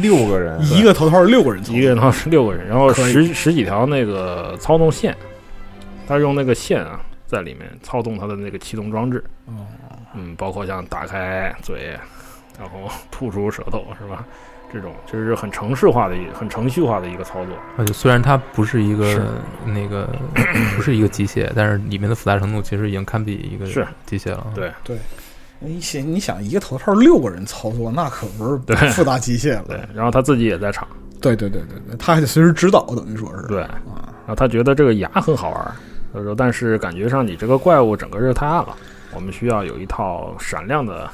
[0.00, 5.16] 六个人，一个头套是六个人，一个人操是六个人，然后十十几条那个操纵线，
[6.06, 7.00] 他用那个线啊
[7.30, 9.66] 在里面操纵它的那个气动装置，哦，
[10.14, 11.96] 嗯，包括像打开嘴，
[12.58, 14.24] 然后吐出舌头是吧？
[14.72, 19.22] 这种就是很程式化的一很程序化的一个操作，而且虽然它不是一个是。
[19.66, 20.08] 那个
[20.76, 23.86] 不是一个机械，但是里面的复杂程度其实已经堪比一个是。
[24.06, 24.46] 机械了。
[24.54, 24.72] 对。
[24.84, 24.96] 对。
[25.58, 28.76] 你想你想一个头套六个人操作，那可不对。
[28.76, 29.64] 是复杂机械了。
[29.66, 30.86] 对，然后他自己也在场，
[31.20, 33.46] 对对对对对，他还得随时指导，等于说是。
[33.48, 35.76] 对，啊，然后他觉得这个牙很好玩
[36.12, 38.76] 儿，他说但是感觉上你这个怪物整个是太暗了，
[39.14, 41.08] 我们需要有一套闪亮的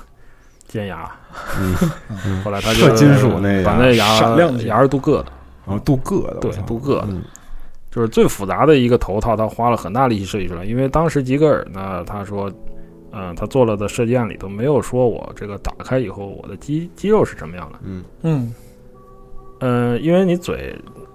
[0.66, 1.10] 尖牙。
[1.58, 5.26] 嗯，后来他就特金属那把那牙闪亮尖牙是镀铬的，
[5.66, 7.22] 然后镀铬的，对镀铬的嗯
[7.90, 10.64] 就是最复杂的一个头套，他花了很大力气设计出来。
[10.64, 12.52] 因为当时吉格尔呢，他说，
[13.12, 17.78] 嗯、他做了的设计案里头没有说我这个打开以后我的肌肌肉是什么样的。
[17.84, 18.54] 嗯嗯
[19.60, 20.74] 嗯、因为你嘴，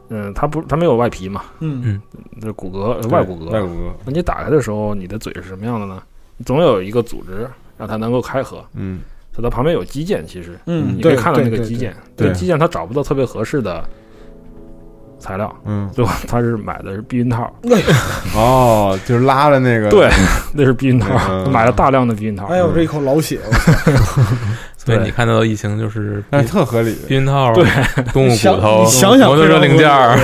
[0.10, 1.82] 嗯、它不，它没有外皮嘛，嗯。
[1.86, 2.02] 嗯。
[2.42, 6.02] 这骨骼呃外骨骼，外骨骼，那你打开的时候，你的嘴是什么样的呢？
[6.46, 9.02] 总有一个组织让它能够开合，嗯。
[9.34, 10.60] 它的旁边有肌腱，其实。
[10.66, 12.32] 嗯，你可以看到那个肌腱，对。
[12.34, 13.88] 肌腱它找不到特别合适的
[15.22, 17.50] 材料，嗯，最后 他是买的是避孕套，
[18.36, 20.10] 哦，就是拉的那个，对，
[20.54, 22.48] 那是避孕套，嗯 买了大量的避孕套。
[22.48, 23.40] 哎呦，这一口老血，
[24.84, 27.66] 对所以你看到的疫情就是哎，特合理，避孕套、对
[28.12, 30.18] 动物骨头、想想摩托车零件儿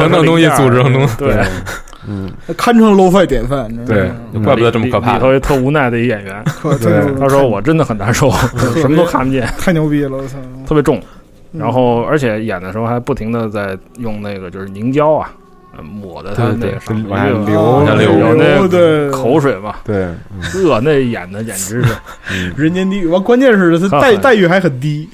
[0.00, 1.36] 等等东西组成东西，对，
[2.08, 3.68] 嗯，堪称 low 费典范。
[3.86, 6.44] 对嗯怪不得这么可怕里头一特无奈的一演员，
[6.80, 8.30] 对他说我真的很难受，
[8.74, 10.36] 什么都看不见，太牛逼了，我操！
[10.66, 11.00] 特别重，
[11.58, 15.30] 然后而且演的时候还不停的在用那个就是凝胶啊。
[15.78, 20.06] 呃抹的他那对个往下有流流有那对口水嘛，对，
[20.64, 21.94] 呃，那演的简直是，
[22.56, 25.06] 人间地狱，完关键是他待待遇还很低，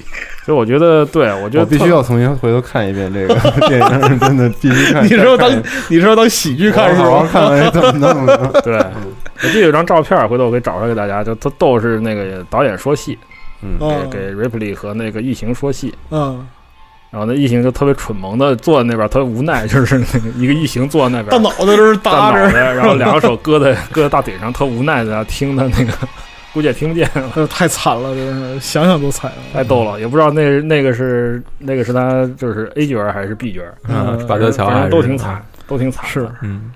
[0.45, 3.35] 所以我觉得，对我觉得我必须要重新回头看一遍这个
[3.67, 5.03] 电影，真的必须看。
[5.03, 5.51] 你是要当
[5.89, 7.27] 你是要当喜剧看是吧？
[7.29, 8.61] 看完怎么弄的。
[8.63, 13.19] 对，我记得有张照片，回头我可以找出来给大家，就他逗，是那个导演说戏，
[13.79, 16.45] 给给 Ripley 和那个异形说戏，嗯，
[17.11, 25.93] 然后那异形就特别蠢萌的坐在那边，特别无奈，就是那个一个异形坐在那边，大脑袋都是大搭着，脑袋，然后两个 手搁在搁在大腿上，特无奈的听他那个，
[26.53, 27.09] 估计也听不见，
[27.49, 29.37] 太惨了，真是想想都惨了。
[29.53, 34.27] 太逗了，也不知道那那个是那个是他就是 A 角还是 B 角，嗯，嗯。
[34.27, 36.71] 巴德乔反正都挺惨，都挺惨的，是嗯，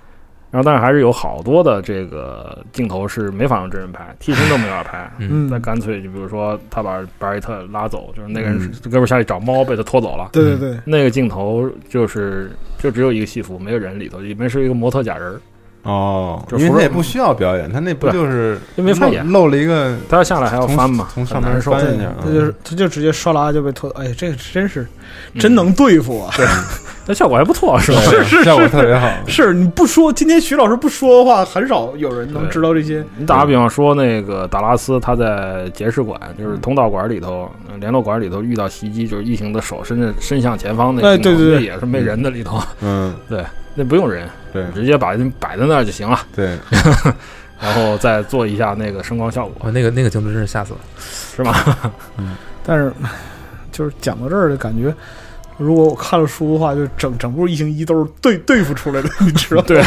[0.49, 5.11] 然后但是还是有好多的这个镜头是没法用真人拍， 替身都没法拍。
[5.49, 10.29] 那，干脆就比如说他把巴瑞特拉走，就是那个人哥们儿下去找猫，被他拖走了。
[10.31, 15.41] 对对对，那个镜头就是就只有一个戏服，没有人里头，里面是一个模特假人儿，
[15.83, 19.25] 哦，就服装因为他也不需要表演，他那不就是就没法演。
[19.27, 21.61] 露露了一个他要下来还要翻嘛，从上面。
[21.61, 24.87] 翻一下，他就是他就直接唰啦就被拖，哎，这个真是
[25.37, 26.33] 真能对付啊！
[27.07, 27.99] 那效果还不错，是吧？
[28.01, 29.09] 是是效果特别好。
[29.27, 33.03] 是你不说，今天徐老师不说的话，很少有人能知道这些。
[33.17, 43.43] 你打个比方说，那个达拉斯他在结士馆，就是通道馆里头、呃联络馆里头遇到袭击，就是异形的手伸着伸向前方那个哎镜头，对对对也是没人的里头，嗯，对
[43.75, 46.57] 那不用人，对直接把人摆在那儿就行了，对，
[47.61, 50.79] 然后再做一下那个声光效果，我那个那个镜头真是吓死了。
[50.97, 51.53] 是吗？
[52.17, 52.91] 嗯但是
[53.71, 54.91] 就是讲到这儿的感觉，
[55.57, 59.65] 如果我看了书的话，就整整部《异形一》都是对对付出来的，你知道吗？
[59.67, 59.81] 对，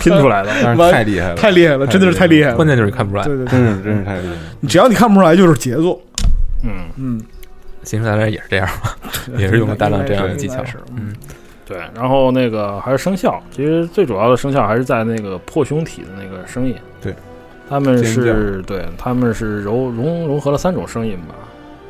[0.00, 0.50] 拼出来的。
[0.62, 2.56] 但是太厉害了，太厉害了，真的是太厉害了。
[2.56, 4.38] 关键就是看不出来，对对对，真是真是太厉害了。
[4.60, 6.00] 你只要你看不出来，就是杰作。
[6.64, 7.22] 嗯，嗯，
[7.82, 8.68] 形式大战也是这样，
[9.36, 10.62] 也是用了大量这样的技巧。
[10.96, 11.14] 嗯，
[11.66, 11.78] 对。
[11.94, 16.74] 然后那个还是声效，其实最主要的声效还是在那个破胸体的那个声音。
[17.00, 17.14] 对，
[17.68, 21.34] 他们是对，他们是融融融合了三种声音吧，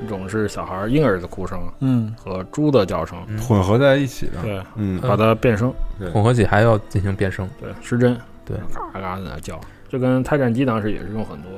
[0.02, 3.38] 一种是小孩婴儿的哭声嗯，和猪的叫声，嗯。
[3.38, 5.72] 混合在一起的，对，嗯，把它变声，
[6.12, 8.56] 混合起还要进行变声，对，失真，对，
[8.92, 11.50] 嘎嘎在那叫，就跟泰战机当时也是用很多。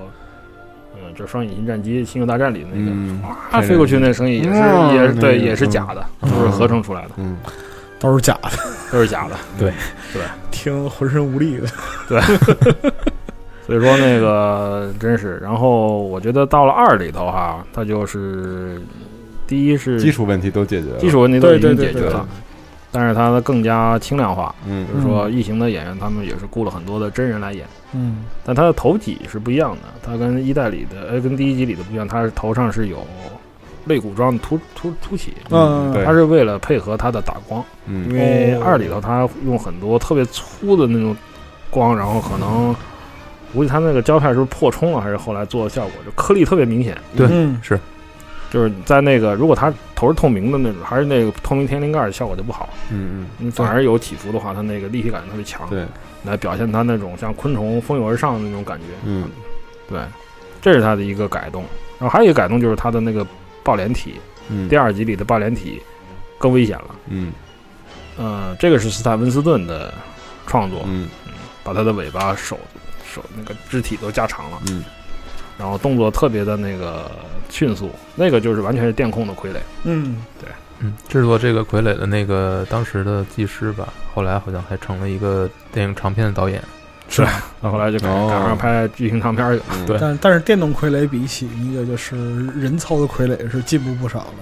[1.02, 4.94] 嗯，就双引擎战机《星球大战》里那个嗯，啊飞过去那声音也是嗯。
[4.94, 7.36] 也是对也是假的，都是合成出来的，嗯，
[7.98, 8.50] 都是假的，
[8.92, 9.36] 都是假的。
[9.58, 9.72] 对。
[10.12, 10.22] 对。
[10.50, 11.58] 听浑身无力
[12.08, 12.22] 的。
[13.70, 18.82] 所以说那个真是，然后我觉得到了二里头哈，它就是
[19.46, 22.28] 第一是基础问题都解决了，基础问题都已经解决了，
[22.90, 24.84] 但是它更加轻量化，嗯。
[24.92, 28.24] 就是说异形的演员他们也是雇了很多的真人来演，嗯。
[28.44, 33.06] 但他的头几是不一样的，他跟一代里的呃跟第一集里的不一样，他是头上是有
[33.84, 36.04] 肋骨状的凸凸凸起，嗯，对。
[36.04, 38.10] 他是为了配合他的打光，嗯。
[38.10, 41.16] 因为哦二里头他用很多特别粗的那种
[41.70, 42.74] 光，然后可能
[43.54, 46.96] 估计他那个胶片是不是破冲了，还是后来做的效果，就颗粒特别明显。
[47.16, 47.60] 对嗯
[48.50, 52.68] 就是在那个如果它头是透明的那种，还是那个透明天灵盖，效果就不好。
[52.90, 55.86] 嗯嗯你反而有起伏的话，它那个立体感特别强嗯，，对，
[56.24, 58.86] 来表现它那种像昆虫蜂拥而上的那种感觉。
[59.04, 59.28] 嗯
[59.88, 60.00] 对，
[60.60, 61.62] 这是它的一个改动。
[62.00, 63.24] 然后还有一个改动就是它的那个
[63.62, 64.14] 爆脸体，
[64.48, 65.80] 嗯，第二集里的爆脸体
[66.36, 66.96] 更危险了。
[67.06, 67.32] 嗯
[68.18, 69.94] 呃，这个是斯坦温斯顿的
[70.44, 71.08] 创作，嗯
[71.62, 72.58] 把他的尾巴、手、
[73.10, 74.84] 手那个肢体都加长了，嗯。
[75.58, 77.10] 然后动作特别的那个
[77.50, 79.56] 迅速，那个就是完全是电控的傀儡。
[79.84, 80.24] 嗯。
[80.40, 80.48] 对。
[80.82, 86.62] 嗯，制作这个傀儡的那个当时的技师吧，后来好像还成了一个电影长片的导演。
[87.10, 87.22] 是，
[87.60, 88.28] 那后来就赶哦。
[88.30, 89.64] 赶上拍剧情长片去了。
[89.72, 89.98] 嗯对。
[90.00, 94.34] 但但是电动傀儡比起一个就是人操的傀儡是进步不少了，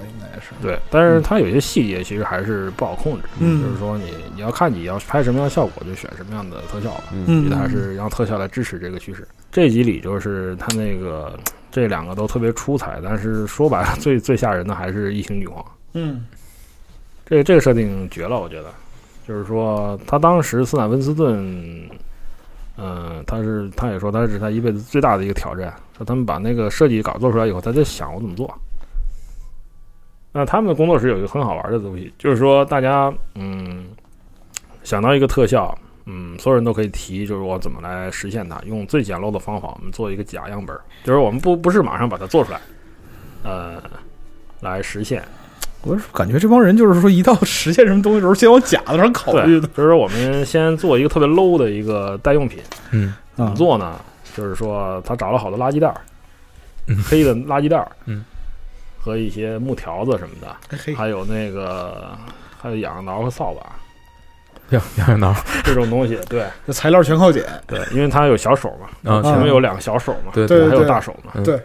[0.48, 0.54] 是。
[0.62, 7.04] 对，但是它有些细节其实还是不好控制，嗯就是说你你要看你要拍什么样的效果，就选什么样的特效了。
[7.12, 9.26] 嗯觉得还是让特效来支持这个趋势。
[9.52, 11.38] 这集里就是他那个
[11.70, 15.64] 这两个都特别出彩，但是说白了， 最最吓人的还是异形女皇。
[15.94, 16.24] 嗯
[17.24, 18.72] 这这个设定绝了，我觉得，
[19.26, 21.88] 就是说他当时斯坦温斯顿，
[22.78, 28.50] 嗯、他是他也说他是他一辈子最大的一个挑战，说他们把那个设计稿做出来以后，他在想我怎么做。
[30.32, 33.86] 那他们的工作室有一个很好玩的东西，就是说大家嗯
[34.84, 42.60] 想到一个特效，嗯，所有人都可以提，就是我怎么来实现它，用最简陋的方法，我们做一个假样本儿，就是我们不不是马上把它做出来，
[43.42, 43.82] 呃，
[44.60, 45.22] 来实现。
[45.82, 49.68] 我感觉这帮人就是说，一到实现什么东西的时候，先往假的上考虑对，的。
[49.68, 52.60] 就是说我们先做一个特别 low 的一个代用品，
[52.90, 53.98] 嗯怎么做呢？
[54.36, 56.00] 就是说他找了好多垃圾袋儿，
[56.88, 58.24] 嗯黑的垃圾袋儿，嗯，
[59.08, 62.16] 和一些木条子什么的，还有那个
[62.60, 63.62] 还有痒痒挠和扫把
[64.76, 67.42] 痒痒痒挠，这种东西，对这材料全靠捡。
[67.66, 71.58] 对，因为它有小手嘛，啊前面有两个小手嘛，对还有大手嘛，嗯对，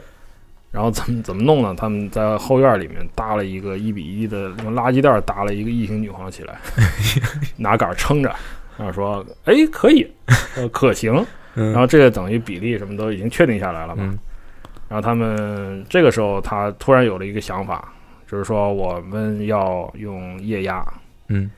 [0.71, 1.75] 然后怎么怎么弄呢？
[1.77, 6.57] 他们在后院里面搭了一个一比一的，用垃圾袋搭了一个异形女皇起来，
[7.57, 8.33] 拿杆撑着，
[8.77, 10.09] 然后说：“哎，可以，
[10.55, 11.13] 呃，可行。”
[11.55, 14.11] 嗯然后这个等于比例什么都已经确定下来了嘛。
[14.93, 17.91] 嗯然后他们这个时候，他突然有了一个想法，
[18.29, 20.85] 就是说我们要用液压，
[21.29, 21.49] 嗯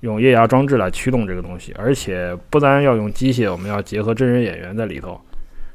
[0.00, 5.20] 用液压装置来驱动这个东西，而且不单要用机械，我们要结合真人演员在里头。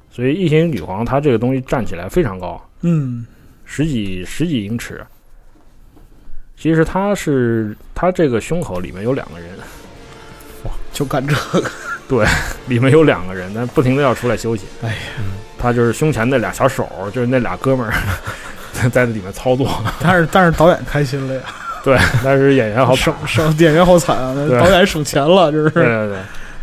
[0.09, 3.23] 所以异形女皇她这个东西站起来非常高，嗯，
[3.65, 5.05] 十几十几英尺。
[6.57, 9.49] 其实它是它这个胸口里面有两个人，
[10.63, 11.69] 哇就干这个。
[12.07, 12.25] 对，
[12.67, 14.65] 里面有两个人，但不停的要出来休息。
[14.81, 14.95] 哎呀，
[15.57, 17.93] 他就是胸前那俩小手，就是那俩哥们儿
[18.91, 19.69] 在里面操作。
[20.01, 21.41] 但是但是导演开心了呀，
[21.83, 25.69] 对，但是演员好省，省演员好惨啊，对导演省钱了，就是。
[25.69, 26.17] 对对对。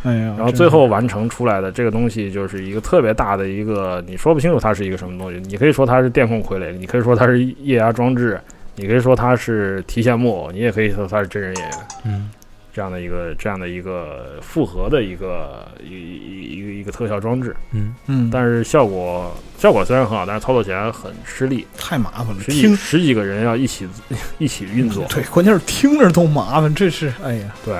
[0.04, 5.40] 哎呀，然后最后完成出来的这个东西，就是一个特别大的一个，你说不清楚它是一个什么东西。
[5.46, 8.40] 你可以说它是电控傀儡，你可以说它是液压装置，
[8.74, 11.78] 你可以说它是提线木偶，你也可以说它是真人演员。
[12.04, 12.28] 嗯，
[12.72, 17.54] 这样的一个这样的一个复合的一个一一一个一个特效装置。
[17.72, 22.40] 嗯嗯，但是效果效果虽然很好，但是操作起来很吃力，太麻烦了。
[22.48, 23.86] 十十几个人要一起
[24.38, 25.04] 一起运作。
[25.08, 27.74] 对，关键是听着都麻烦，这是哎呀，对。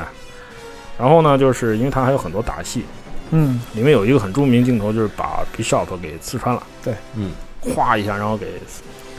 [0.99, 2.85] 然后呢，就是因为它还有很多打戏，
[3.31, 8.47] 嗯，里面有一个很著名镜头，就是把 Bishop 给刺穿了，对，嗯，哗一下，然后给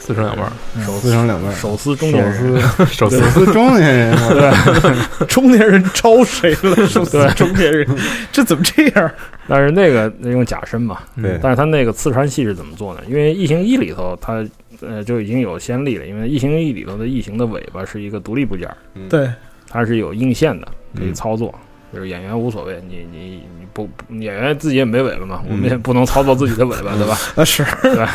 [0.05, 0.51] 撕成两半儿，
[0.85, 3.45] 手撕成两半儿，手撕中年人，手 手撕。
[3.53, 6.75] 中年人，对，中年人招谁了？
[6.87, 7.87] 手撕中年人，
[8.29, 9.09] 这怎么这样？
[9.47, 11.39] 但是那个用假身嘛，对。
[11.41, 13.01] 但是他那个刺穿戏是怎么做呢？
[13.07, 14.45] 因为异形一里头，他
[14.81, 18.69] 呃就已经有先例了，因为异形一里头的异形的尾巴是一个独立部件，
[19.09, 19.29] 对，
[19.69, 21.53] 它是有硬线的，可以嗯操作。
[21.93, 27.17] 就是演员无所谓，你你你不演员自己也没尾巴嘛，嗯我们也不能操作自己的尾巴，对吧？
[27.35, 28.05] 啊是，对。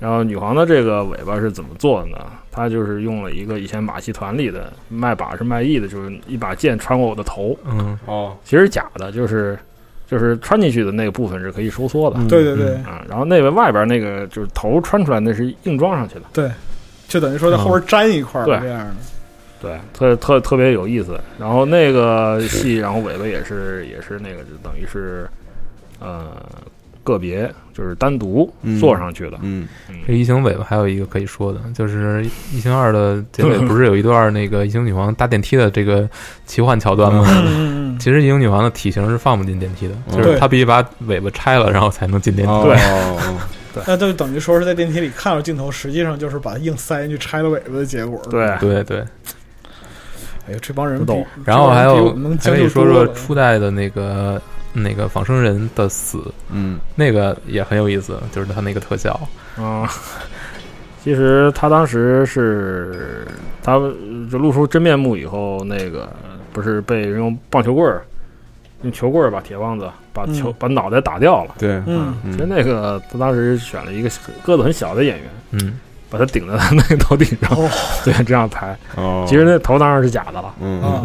[0.00, 2.18] 然后女皇的这个尾巴是怎么做的呢？
[2.50, 7.56] 她就是用了一个以前马戏团里的卖把是卖艺的，就是一把剑穿过我的头。
[7.64, 9.58] 嗯，哦，其实假的，就是
[10.06, 12.16] 就是穿进去的那个部分是可以收缩的。
[12.28, 16.22] 对对对，啊，然后那个外边那个就是头穿出来，那是硬装上去的。
[16.32, 16.50] 对，
[17.06, 18.94] 就等于说在后边粘一块儿对这样的。
[19.60, 21.18] 对，特特特别有意思。
[21.38, 25.28] 然后那个戏，然后尾巴也是也是那个，就等于是
[25.98, 26.40] 呃
[27.08, 29.38] 个别就是单独做上去的。
[29.40, 29.66] 嗯，
[30.06, 36.08] 这异形尾巴还有一个可以说的，就是异形二的结尾不是有一段那个异形女王搭电梯的这个
[36.44, 37.24] 奇幻桥段吗？
[37.28, 37.98] 嗯。
[37.98, 42.62] 其实异形女王的体型是放不进电梯的，嗯就是她必须把尾巴拆了，然后才能进电梯。
[42.62, 42.76] 对。
[42.76, 43.38] 哦，
[43.86, 48.20] 那就等于说是在电梯里看到镜头，实际上就是把硬塞进去拆了尾巴的结果。
[48.30, 48.54] 对。
[48.60, 49.00] 对对，
[50.46, 51.26] 哎呦，这帮人不懂。
[51.44, 54.40] 然后还有能还可以说说初代的那个
[54.72, 59.18] 那个仿生人的死，嗯，那个也很有意思，就是他那个特效，
[59.56, 59.90] 啊，
[61.02, 63.26] 其实他当时是
[63.62, 63.78] 他
[64.30, 66.08] 就露出真面目以后，那个
[66.52, 68.04] 不是被人用棒球棍儿、
[68.82, 71.54] 用球棍儿把铁棒子把球、嗯把脑袋打掉了。
[71.58, 72.14] 对，嗯。
[72.30, 74.10] 其实那个他当时选了一个
[74.42, 75.78] 个子很小的演员，嗯，
[76.10, 77.70] 把他顶在他那个头顶上，哦。
[78.04, 78.76] 对，这样拍。
[78.96, 80.82] 哦，其实那头当然是假的了，嗯。
[80.82, 81.04] 啊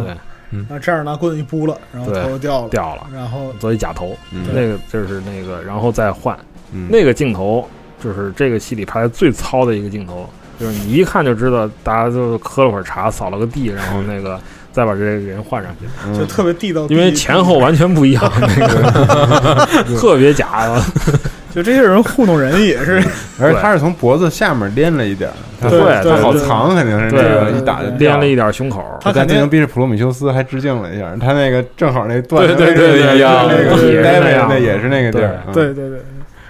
[0.62, 4.16] 对，那这样拿棍子一拨了，然后头就掉了，掉了，然后做一假头。
[4.30, 4.46] 嗯。
[4.54, 6.38] 那个就是那个，然后再换。
[6.72, 6.88] 嗯。
[6.90, 7.68] 那个镜头，
[8.02, 14.40] 就是这个戏里拍的最糙的一个镜头，就是你一看就知道，大家就喝了会儿茶，扫了个地，然后那个
[14.72, 16.18] 再把这个人换上去，嗯。
[16.18, 19.66] 就特别地道，因为前后完全不一样，那个
[19.98, 20.82] 特别假的。
[21.54, 22.96] 就这些人糊弄人也是，
[23.40, 35.98] 而且他是从脖子下面连了一点儿，他对他好藏，肯定是这个一打就连了一点胸口，他肯定着普罗米修斯还致敬了一下，他那个正好那段对对对对一样，对那个对也是那样那也是那个地儿，嗯对对对，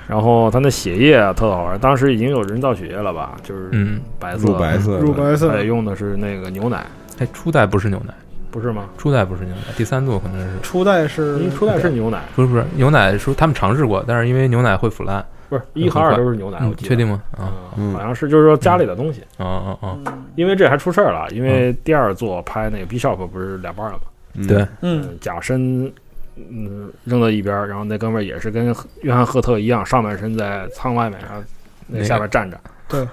[0.08, 3.32] 然后他那血液啊特好玩，当时已经有人造血液了吧？
[3.42, 4.00] 就是嗯。
[4.18, 6.86] 白色乳白色的，乳白色哎，用的是那个牛奶，
[7.18, 8.14] 哎，初代不是牛奶，
[8.54, 8.88] 不是吗？
[8.96, 10.60] 初代不是牛奶，第三座可能是。
[10.60, 16.88] 初代是因为初代是牛奶，不是不是牛奶说他们尝试过，但是因为牛奶会腐烂，不是一和二都是牛奶，嗯我记得。
[16.88, 17.20] 确定吗？
[17.36, 17.50] 啊。
[17.76, 19.98] 嗯，好像是就是说家里的东西，啊啊啊！
[20.36, 24.02] 因为这还出事儿了，因为第二座拍那个 Bishop 不是两半了吗？
[24.34, 24.46] 嗯。
[24.46, 25.92] 对，嗯，假身
[26.36, 31.44] 嗯扔到一边儿，然后那哥们儿也是跟约翰赫特一样，上半身在舱外面，然后
[31.88, 32.56] 那下边站着，
[32.88, 33.04] 对，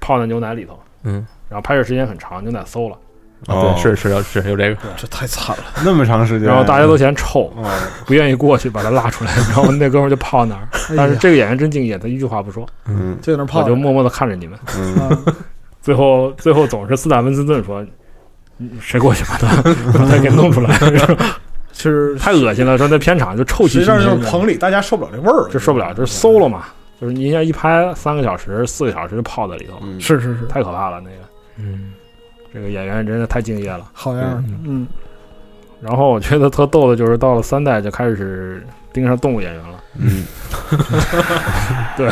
[0.00, 2.98] 泡在牛奶里头，嗯，然后拍摄时间很长，牛奶馊了，
[3.46, 3.72] 啊哦。
[3.74, 7.70] 对，是是有是有这个，这太惨了，那么长时间，然后大家都嫌臭，哦，
[8.06, 13.16] 不愿意过去把他拉出来，然后那哥们儿就泡那儿，但是这个演员真敬业，他一句话不说，嗯。
[13.22, 15.18] 就在那泡着，我就默默的看着你们，嗯，啊
[15.82, 17.82] 最后最后总是斯坦文斯顿说
[18.58, 19.62] ：“嗯谁过去把他
[19.98, 20.78] 把他给弄出来？
[21.72, 26.64] ”是太恶心了，说那片场就臭气实际上就是棚里大家受不了这味儿，就受不了，就是馊了嘛。
[27.00, 31.00] 就是你像一拍三个小时、四个小时就泡在里头，是是是，太可怕了。
[31.00, 31.16] 那个，
[31.56, 31.92] 嗯，
[32.52, 34.86] 这个演员真的太敬业了，好样的，嗯。
[35.80, 40.24] 然后我觉得特逗的就是到了三代就开始盯上动物演员了，嗯，
[41.96, 42.06] 对，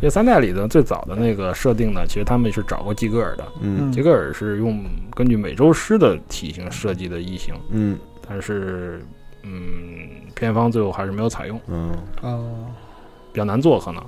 [0.00, 3.92] 因为三代里的最早的那个设定呢，其实他们是找过吉格尔的，嗯。
[3.92, 4.84] 吉格尔是用
[5.14, 7.96] 根据美洲狮的体型设计的异形，嗯，
[8.28, 9.06] 但是
[9.44, 11.92] 嗯，片方最后还是没有采用，嗯，
[12.22, 12.66] 哦，
[13.32, 14.02] 比较难做可能。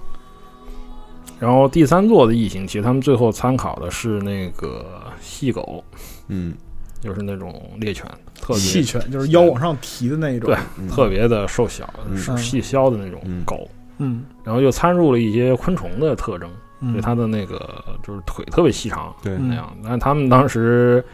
[1.38, 4.86] 然后第三座的异形，其实他们最后参考的是那个
[5.20, 5.84] 细狗，
[6.28, 6.54] 嗯，
[7.00, 8.06] 就是那种猎犬，
[8.40, 10.88] 特别细犬就是腰往上提的那一种，对，嗯。
[10.88, 12.16] 特别的瘦小、嗯。
[12.16, 13.68] 是细削的那种狗，
[13.98, 16.92] 嗯，然后又参入了一些昆虫的特征，嗯。
[16.92, 19.36] 所以它的那个就是腿特别细长，对。
[19.36, 19.70] 那样。
[19.82, 21.04] 但是他们当时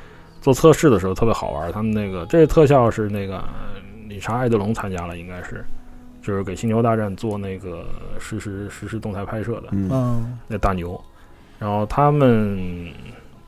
[0.40, 5.64] 做测试的时候特别好玩，他们那个这个特效是那个呃理查·艾德龙参加了，应该是。
[6.22, 7.84] 就是给《星球大战》做那个
[8.18, 10.98] 实时实时动态拍摄的，嗯那大牛，
[11.58, 12.90] 然后他们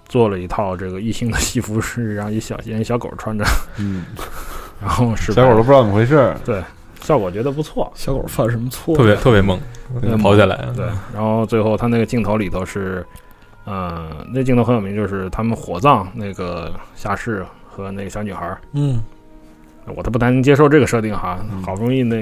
[0.09, 3.45] 做了一套这个异性的戏服，是让一小一小狗穿着，
[3.79, 4.05] 嗯，
[4.83, 6.63] 然后是小狗都不知道怎么回事儿，对，
[7.01, 7.91] 效果觉得不错。
[7.95, 8.97] 小狗犯什么错？
[8.97, 9.59] 特别特别猛，
[10.01, 13.07] 对跑起来，对，然后最后他那个镜头里头是，
[13.65, 18.61] 呃，那镜头很有名，就是他们火葬那个夏士和那个小女孩儿。
[18.73, 19.01] 嗯，
[19.95, 22.17] 我都不太能接受这个设定哈，好不容易那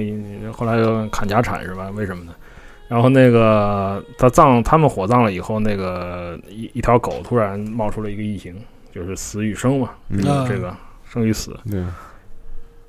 [0.52, 1.90] 后来又砍家产是吧？
[1.94, 2.32] 为什么呢？
[2.88, 8.54] 然后那个他葬他们火葬了以后，那个一一条狗突然冒出了一个异形，
[8.92, 10.74] 就是死与生嘛，嗯这个
[11.08, 11.58] 生与死。
[11.70, 11.82] 对，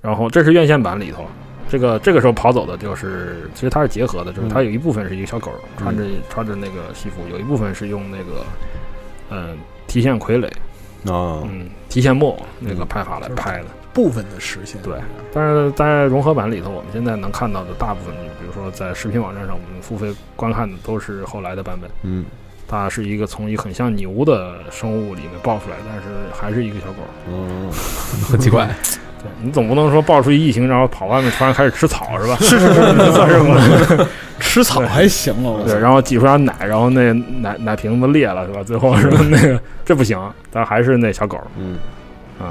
[0.01, 1.25] 然后这是院线版里头，
[1.69, 8.45] 这个这个时候跑走的就是，其实它是结合的，就是它有一部分是一个小狗穿着穿着那个西服，有一部分是用那个
[9.29, 9.57] 嗯
[9.87, 10.47] 提线傀儡
[11.09, 13.67] 啊，嗯提线木偶那个拍法来拍的。
[13.93, 14.95] 部分的实现，对，
[15.31, 21.89] 但是在融合版里头，我们现在能看到的大部分，比如说在视频网站上，我们付费观看的都是后来的版本。
[22.01, 22.25] 嗯，
[22.67, 27.03] 它是一个从一个很像牛的生物里面爆出来，但是还是一个小狗。
[27.29, 27.69] 嗯，
[28.27, 28.67] 很奇怪。
[29.21, 32.35] 对你总不能说爆出一异形，然后跑外面突然开始吃草是吧？
[32.41, 34.07] 是是是算什么？
[34.39, 38.61] 吃草还行了，对，然后挤出点奶，然后那奶奶瓶子裂了是吧？
[38.63, 39.07] 最后是？
[39.29, 40.19] 那个这不行，
[40.51, 41.39] 但还是那小狗。
[41.57, 41.77] 嗯
[42.41, 42.47] 嗯。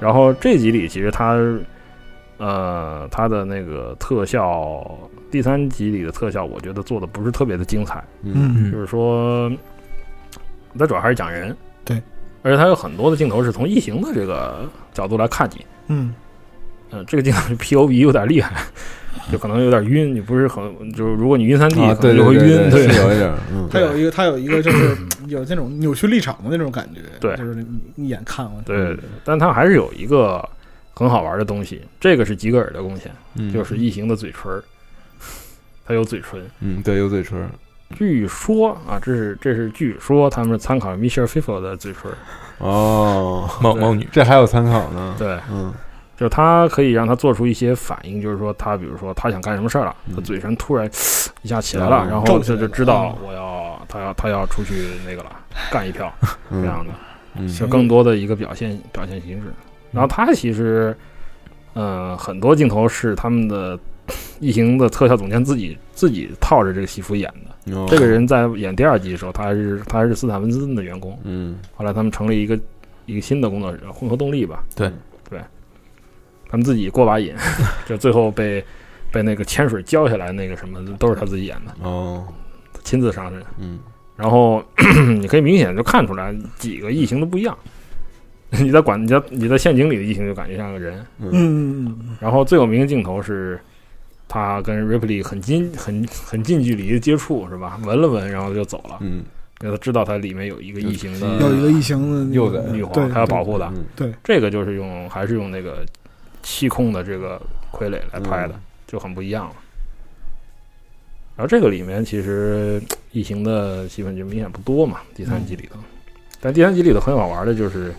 [0.00, 1.36] 然后这集里其实它，
[2.38, 4.84] 呃，它的那个特效，
[5.30, 8.04] 第三集里的特效，我觉得做的不是特别的精彩。
[8.22, 9.50] 嗯就是说，
[10.78, 12.02] 它主要还是讲人，对，
[12.42, 15.64] 而且它有很多的镜头是从异形的这个角度来看你。
[15.86, 16.14] 嗯，
[16.90, 18.62] 呃，这个镜头 POV 有点厉害，
[19.30, 20.14] 就可能有点晕。
[20.14, 22.70] 你不是很，就是如果你晕三 D，啊可能就会晕。
[22.70, 23.32] 对，有一点。
[23.52, 24.96] 嗯，它有一个，它有一个，就是
[25.28, 27.00] 有那种扭曲立场的那种感觉。
[27.20, 27.54] 对，就是
[27.96, 28.66] 你一眼看过去。
[28.66, 30.46] 对对对，但它还是有一个
[30.92, 34.62] 很好玩的东西，这个是吉格尔的贡献，嗯就是异形的嘴唇儿，
[35.86, 36.40] 它有嘴唇。
[36.60, 37.48] 嗯，对，有嘴唇。
[37.94, 42.10] 据说啊，这是这是据说他们是参考 Michelle Pfeiffer 的嘴唇。
[42.58, 45.14] 哦，猫猫女，这还有参考呢。
[45.18, 45.72] 对，嗯，
[46.24, 50.88] 就他可以让他做出一些反应，就是说他比如说他想干什么事儿了，他嘴唇突然
[51.42, 55.30] 一下起来了，然后这就知道我要他要他要出去那个了，
[55.70, 56.10] 干一票
[56.48, 56.94] 这样的，
[57.36, 57.46] 嗯。
[57.46, 59.52] 就更多的一个表现表现形式。
[59.92, 60.96] 然后他其实，
[61.74, 63.78] 嗯，很多镜头是他们的
[64.40, 67.76] 异形的特效总监自己自己套着这个戏服演的。
[67.76, 67.86] 哦。
[67.86, 71.18] 这个人在演第二集的时候，他还是他还是斯坦文斯顿的员工。
[71.24, 72.58] 嗯，后来他们成立一个
[73.04, 74.64] 一个新的工作室，混合动力吧。
[74.74, 74.88] 对。
[74.88, 74.96] 对，
[76.54, 77.34] 他们自己过把瘾，
[77.84, 78.64] 就最后被
[79.10, 81.74] 被那个铅水浇下来那个什么，都是他自己演的。
[81.82, 82.24] 哦，
[82.84, 83.42] 亲自上阵。
[83.58, 83.80] 嗯，
[84.14, 84.62] 然后
[85.18, 87.58] 你可以明显就看出来几个异形都不一样。
[88.62, 91.04] 你在管你在你在陷阱里的异形就感觉像个人。
[91.18, 93.58] 嗯，然后最有名的镜头是。
[94.26, 97.78] 他跟 Ripley 很近、很很近距离的接触，是吧？
[97.84, 98.96] 闻了闻，然后就走了。
[99.00, 99.22] 嗯，
[99.60, 103.70] 因为他知道他里面有一个异形的，有一个异形的幼崽女皇，他要保护的。
[103.94, 105.84] 对，这个就是用还是用那个
[106.44, 107.40] 气控的这个
[107.72, 108.54] 傀儡来拍的，
[108.86, 109.56] 就很不一样了。
[111.36, 112.80] 然后这个里面其实
[113.10, 115.80] 异形的戏份就明显不多嘛，第三集里头。
[116.40, 117.92] 但第三集里头很好玩的就是，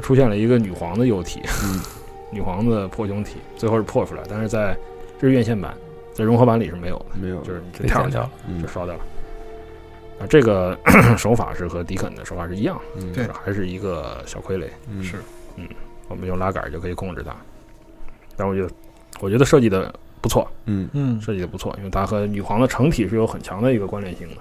[0.00, 1.80] 出现了一个女皇的幼体，嗯、
[2.30, 4.76] 女皇的破胸体，最后是破出来，但是在
[5.18, 5.74] 这是院线版，
[6.12, 9.00] 在融合版里是没有的，没有，就是就跳上去了，嗯、就烧掉了。
[10.20, 10.78] 啊，这个
[11.18, 15.16] 手法是和迪肯的手法是一样，嗯、就是还是一个小傀儡，嗯、是，
[15.56, 15.66] 嗯，
[16.08, 17.34] 我们用拉杆就可以控制它。
[18.36, 18.70] 但我觉得，
[19.20, 20.88] 我觉得设计的不错，嗯。
[20.92, 24.36] 嗯，设计的不错，因为它和女皇的成体是有很强的一个关联性的。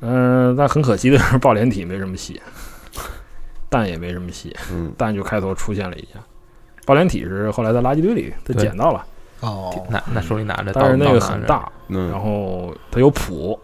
[0.00, 2.40] 嗯、但很可惜的是，爆连体没什么戏，
[3.70, 6.20] 蛋也没什么戏，嗯，蛋就开头出现了一下，
[6.84, 9.06] 爆连体是后来在垃圾堆里他捡到了，
[9.40, 12.10] 哦，拿拿手里拿着，但是那个很大，嗯。
[12.10, 13.58] 然后它有谱，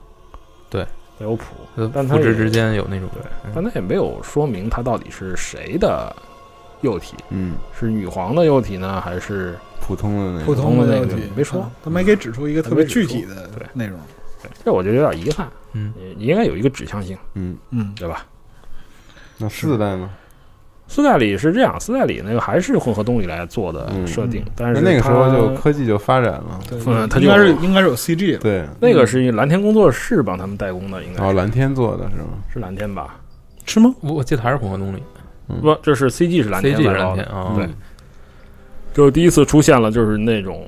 [0.71, 0.87] 对，
[1.19, 1.45] 它有谱，
[1.77, 3.53] 呃但它之间有那种对，嗯。
[3.55, 6.17] 但它也没有说明它到底是谁的
[6.83, 13.99] 幼体，嗯，是女皇的幼体呢，还是普通的那个普通，的那个通的问题没说啊他没给指出一个特别具体的对内容。
[14.43, 18.27] 对这我觉得有点遗憾，嗯，你应该有一个指向性，嗯，嗯，对吧？
[19.39, 20.11] 那四代呢？
[20.89, 28.39] 四代里是这样，四代里那个还是混合动力来做的嗯设定，嗯但是那那个时候就科技就发展了，对，嗯它应该是应该是有 CG 的。
[28.39, 32.29] 对，那个是蓝天工作室帮他们代工的，应该哦，蓝天做的是吗？
[32.53, 33.17] 是蓝天吧？
[33.65, 33.95] 是吗？
[34.01, 35.03] 我我记得还是混合动力
[35.61, 37.69] 不，这是 CG 是蓝天，CG 是外包的蓝天啊，对，
[38.95, 40.67] 就是第一次出现了，就是那种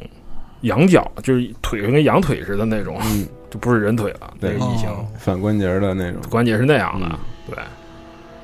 [0.63, 5.07] 羊角，就是腿跟羊腿似的那种，嗯， 就不是人腿了，那对个异形，哦。
[5.19, 7.19] 反关节的那种，关节是那样的，嗯。
[7.51, 7.59] 对。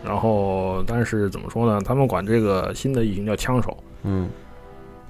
[0.03, 1.79] 然后，但是怎么说呢？
[1.85, 4.29] 他们管这个新的异形叫枪手，嗯。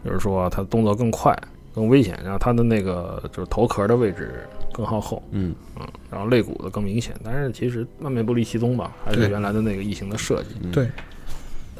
[0.05, 1.37] 就是说它动作更快、
[1.75, 5.55] 更危险，然后它的那个就是头壳的位置更靠后，嗯。
[5.79, 7.15] 嗯，然后肋骨的更明显。
[7.23, 10.57] 但是其实万变不离其宗吧，还是原来的那个异形的设计。
[10.63, 10.73] 嗯。
[10.73, 10.89] 对，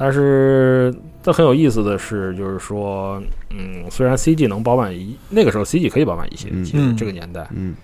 [0.03, 0.91] 但是
[1.21, 3.21] 这很有意思的是，就是说，
[3.51, 6.65] 嗯，虽然 CG 能包办一，那个时候 CG 可以包办一些，嗯。
[6.65, 6.97] 其实嗯。
[6.97, 7.75] 这个年代，嗯。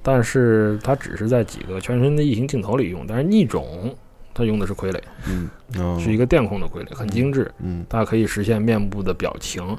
[0.00, 3.92] 但是它只是在几个全身的异形镜头里用，但是逆种
[4.32, 7.84] 它用的是傀儡，嗯，哦，是一个电控的傀儡，很精致，嗯。
[7.88, 9.76] 它可以实现面部的表情。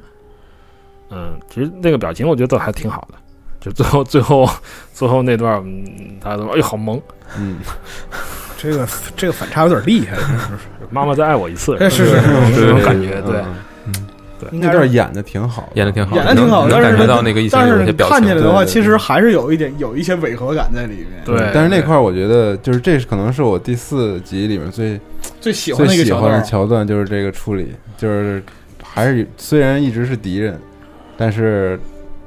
[1.10, 3.18] 嗯，其实那个表情我觉得还挺好的，
[3.62, 4.46] 就最后最后
[4.94, 7.02] 最后那段，嗯，大家都说哎呦好萌，
[7.40, 7.60] 嗯，
[8.62, 10.18] 这个这个反差有点厉害，
[10.90, 12.06] 妈妈再爱我一次，是是
[12.54, 13.40] 是这种感觉，对。
[13.88, 13.94] 嗯
[14.42, 21.22] 对那段演的挺好，演的挺好，演的挺好，能但是感觉到那个异形但是看起来的话，其实还是有一点有一些违和感在里面。
[21.24, 25.00] 对但是那块儿我觉得就是这是可能是我第四集里面最
[25.40, 28.42] 最喜欢最喜欢的桥段，就是这个处理，就是
[28.82, 30.60] 还是虽然一直是敌人，
[31.16, 31.80] 但是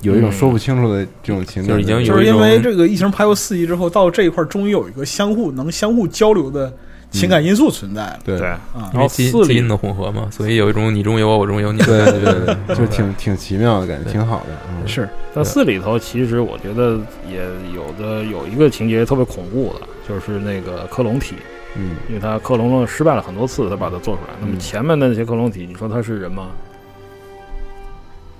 [0.05, 6.73] 有一种说不清楚的这种情感，就是已经有就是因为这个疫情拍过四集之后，到这一块儿终于有一个相互能相互交流的
[7.11, 8.19] 情感因素存在了。
[8.25, 8.37] 对。
[8.37, 8.51] 因为基
[8.93, 11.79] 然后四里基因的混合嘛，所以有一种你中有我，我中有你。
[11.83, 14.87] 对对对对， 就挺挺奇妙的感觉，挺好的，嗯。
[14.87, 15.09] 是。
[15.35, 16.99] 但四里头其实我觉得
[17.31, 17.43] 也
[17.75, 21.37] 有的有一个情节特别恐怖的，就是那个克隆体，
[21.77, 21.97] 嗯。
[22.09, 24.35] 因为他克隆了失败了很多次，才把它做出来。
[24.41, 24.59] 那么嗯。
[24.59, 26.49] 前面的那些克隆体，你说他是人吗？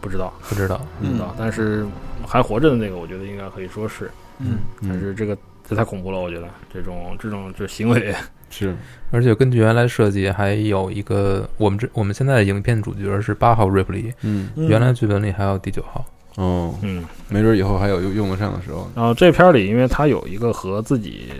[0.05, 1.35] 不知道，不知道，不知道。
[1.39, 1.87] 但是
[2.27, 4.91] 还活着的那个，我觉得应该可以说是，嗯，嗯。
[4.91, 5.37] 但是这个
[5.67, 8.15] 这太恐怖了，我觉得这种这种这行为，
[8.51, 8.77] 是。
[9.11, 14.51] 而且根据原来设计，还有一个我们这我们现在的影片主角是八号瑞普利，嗯。
[14.57, 16.05] 嗯原来剧本里还有第九号。
[16.37, 17.03] 哦，嗯。
[17.31, 21.33] 没准以后还有用用得上的时候，然后这片儿里，因为他有一个和自己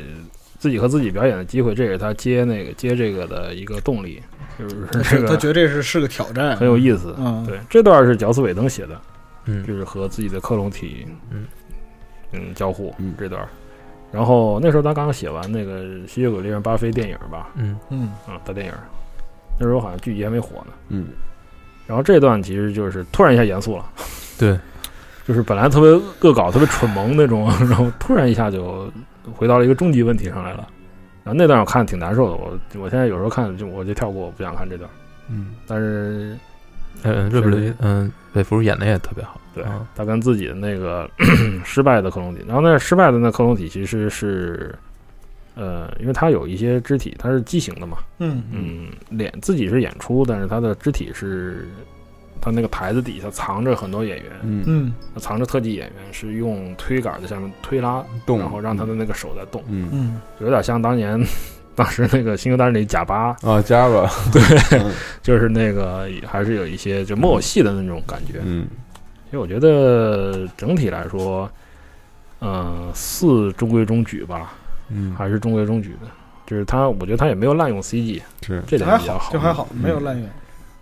[0.59, 4.23] 自己和自己表演的机会，这也是他接那个接这个的一个动力，
[4.59, 7.15] 就是这他觉得这是是个挑战，很有意思。
[7.19, 9.01] 嗯对，这段是乔斯韦登写的，
[9.47, 11.47] 嗯就是和自己的克隆体，嗯
[12.33, 13.47] 嗯交互嗯这段。
[14.13, 18.73] 然后那时候他刚刚写完那个《吸血鬼猎人巴菲》电影吧，嗯嗯啊，大电影，
[19.59, 20.73] 那时候好像剧集还没火呢。
[20.91, 21.07] 嗯
[21.87, 23.85] 然后这段其实就是突然一下严肃了，
[24.39, 24.57] 对，
[25.27, 25.91] 就是本来特别
[26.21, 28.91] 恶搞、特别蠢萌那种， 然后突然一下就
[29.35, 30.67] 回到了一个终极问题上来了。
[31.25, 34.89] 然后那段我看挺难受的，我我现在有时候看就我就跳过，我不想看这段。
[35.29, 36.37] 嗯但是
[37.03, 39.41] 嗯，瑞普利，嗯，韦弗演的也特别好。
[39.55, 41.09] 对啊他跟自己的那个
[41.65, 44.75] 失败的克隆体，然后那失败的那克隆体其实是，
[45.55, 51.69] 呃，因为他有一些肢体他是畸形的嘛，嗯嗯，脸自己是演出，但是他的肢体是，
[52.45, 54.63] 他那个台子底下藏着很多演员，嗯。
[54.67, 54.95] 嗯。
[55.17, 58.39] 藏着特技演员，是用推杆在下面推拉，动。
[58.39, 59.89] 然后让他的那个手在动，嗯。
[59.91, 60.21] 嗯。
[60.41, 61.19] 有点像当年。
[61.77, 64.41] 当时那个《星球大战》里贾巴，啊，加吧， 对，
[64.79, 68.35] 嗯就是那个还是有一些就木偶戏的那种感觉。
[68.45, 68.65] 嗯。
[69.25, 71.51] 其实我觉得整体来说，
[72.39, 74.53] 呃，四中规中矩吧，
[74.89, 75.13] 嗯。
[75.19, 76.07] 还是中规中矩的。
[76.47, 78.63] 就是他，我觉得他也没有滥用 CG，是。
[78.69, 80.29] 这点还比较好，就还好，没有滥用，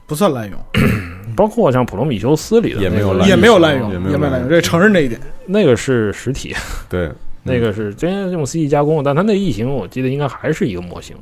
[0.06, 0.58] 不算滥用，
[1.36, 5.20] 包括像《普罗米修斯》里的也没有那个滥也没有滥用，也没有滥用也没有滥用，这承认这一点。
[5.46, 6.54] 那个是实体，
[6.88, 7.10] 对，
[7.42, 11.16] 那个是真用 CG 加工，但它那异形我记得应该还是一个模型，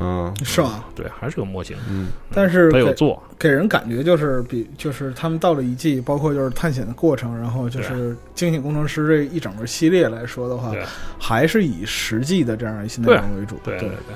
[0.00, 0.32] 嗯。
[0.44, 0.84] 是吧？
[0.94, 1.76] 对，还是个模型。
[1.90, 2.08] 嗯。
[2.32, 10.72] 但是给他有做，给人感觉就是比就是他们到了一季，包括就是探险的过程，然后就是惊险工程师这一整个系列来说的话，
[11.18, 13.58] 还是以实际的这样一些内容为主。
[13.64, 13.88] 对对。
[13.88, 14.14] 对对。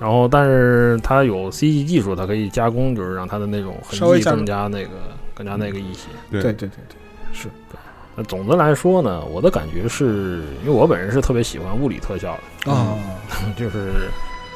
[0.00, 4.90] 然后，但是它有 CG 技术，它可以加工，就是让它的那种痕迹稍微更加那个，
[5.34, 6.08] 更加那个一些。
[6.30, 6.40] 对。
[6.42, 6.96] 对对对对，
[7.32, 7.48] 是。
[8.14, 12.72] 那总的来说呢，我的感觉是因为我本人是特别喜欢物理特效的。
[12.72, 12.96] 啊，
[13.56, 13.92] 就是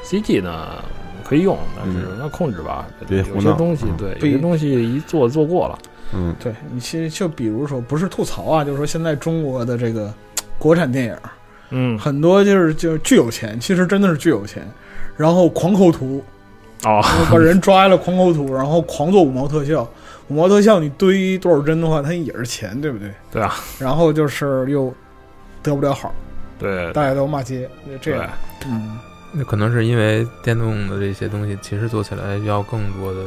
[0.05, 0.83] CG 呢
[1.25, 5.79] 可以用，但是要控制吧，有些东西对，有些东西一做做过了。
[6.15, 10.13] 嗯，对你其实就比如说，不是吐槽啊，就是说现在中国的这个
[10.59, 11.17] 国产电影，
[11.71, 14.69] 嗯，很多就是就是巨有钱，其实真的是巨有钱，
[15.23, 16.21] 然后狂抠图，
[16.85, 17.01] 哦，
[17.31, 19.89] 把人抓了狂抠图，然后狂做五毛特效，
[20.27, 23.09] 五毛特效你堆多少帧的话，它也是钱，对不对？
[23.31, 24.93] 对啊，然后就是又
[25.63, 26.13] 得不了好，
[26.59, 27.71] 对，大家都骂街，
[28.01, 28.29] 这样，
[28.67, 28.99] 嗯。
[29.35, 33.21] 那可能是因为电动的这些东西，其实做起来要更多的，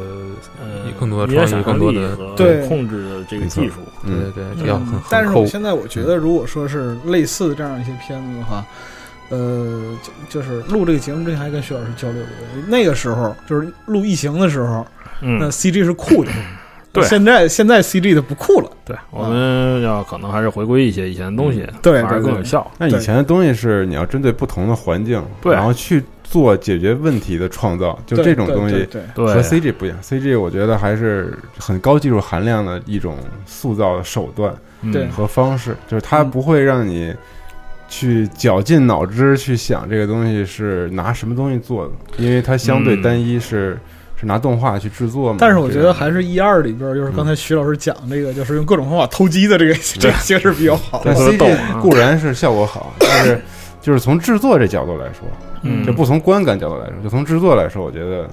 [0.61, 2.67] 呃，更多的创意，更多的对。
[2.67, 4.99] 控制的这个技术，对对对，要很。
[5.09, 8.63] 但是我现在我觉得，如果说是类似的这样一些片子的话，
[9.29, 9.97] 呃，
[10.29, 14.85] 就就是录这个节目之前还跟徐老师交流过，那个时候就是录《异形》的时候，
[15.21, 16.31] 那 CG 是酷的。
[16.93, 18.71] 对，现在现在 CG 的不酷了。
[18.85, 22.71] 对，我们要可能还是回归一些以前的东西，对，反而更有效。
[22.77, 29.97] 那以前的东西是你要针对不同的环境，对，然后去做解决问题的创造，就这种东西和 CG 不一样。
[30.01, 34.55] CG 我觉得还是很高技术含量的一种塑造手段
[34.93, 37.13] 对和方式，就是它不会让你
[37.97, 43.77] 去绞尽脑汁去想这个东西是拿什么东西做的，因为它相对单一是。
[44.17, 45.39] 是拿动画去制作嘛？
[45.41, 51.01] 但是我觉得还是一二里边，就是刚才徐老师讲这个，就是用各种方法偷鸡的这个这个形式比较好。
[51.03, 53.41] 但 CG 固然是效果好，但是
[53.81, 58.25] 就是从制作这角度来说，就不从观感角度来说，就从制作来说，我觉得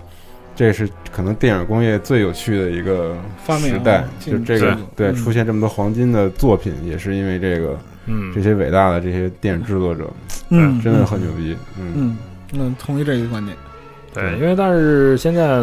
[0.54, 3.16] 这是可能电影工业最有趣的一个
[3.58, 4.04] 时代。
[4.20, 7.76] 就这个对出现这么多黄金的作品，也是因为这个，
[8.06, 10.10] 嗯，这些伟大的这些电影制作者，
[10.50, 11.56] 嗯，真的很牛逼。
[11.78, 12.16] 嗯，
[12.52, 13.56] 嗯，同意这个观点。
[14.14, 15.60] 对，因为但是现在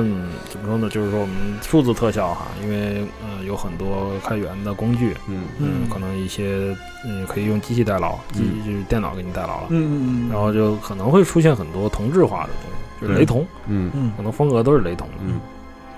[0.49, 0.89] 怎么说呢？
[0.89, 5.43] 就是说我们数字特效哈，因为呃有很多开源的工具，嗯。
[5.59, 6.75] 嗯，可能一些
[7.05, 13.91] 嗯可以用机器代劳，机就是电脑给你代劳了，嗯嗯嗯，然后就可能会出现很多同质化的东西，就是雷同，嗯。
[13.93, 15.39] 嗯，可能风格都是雷同的，嗯，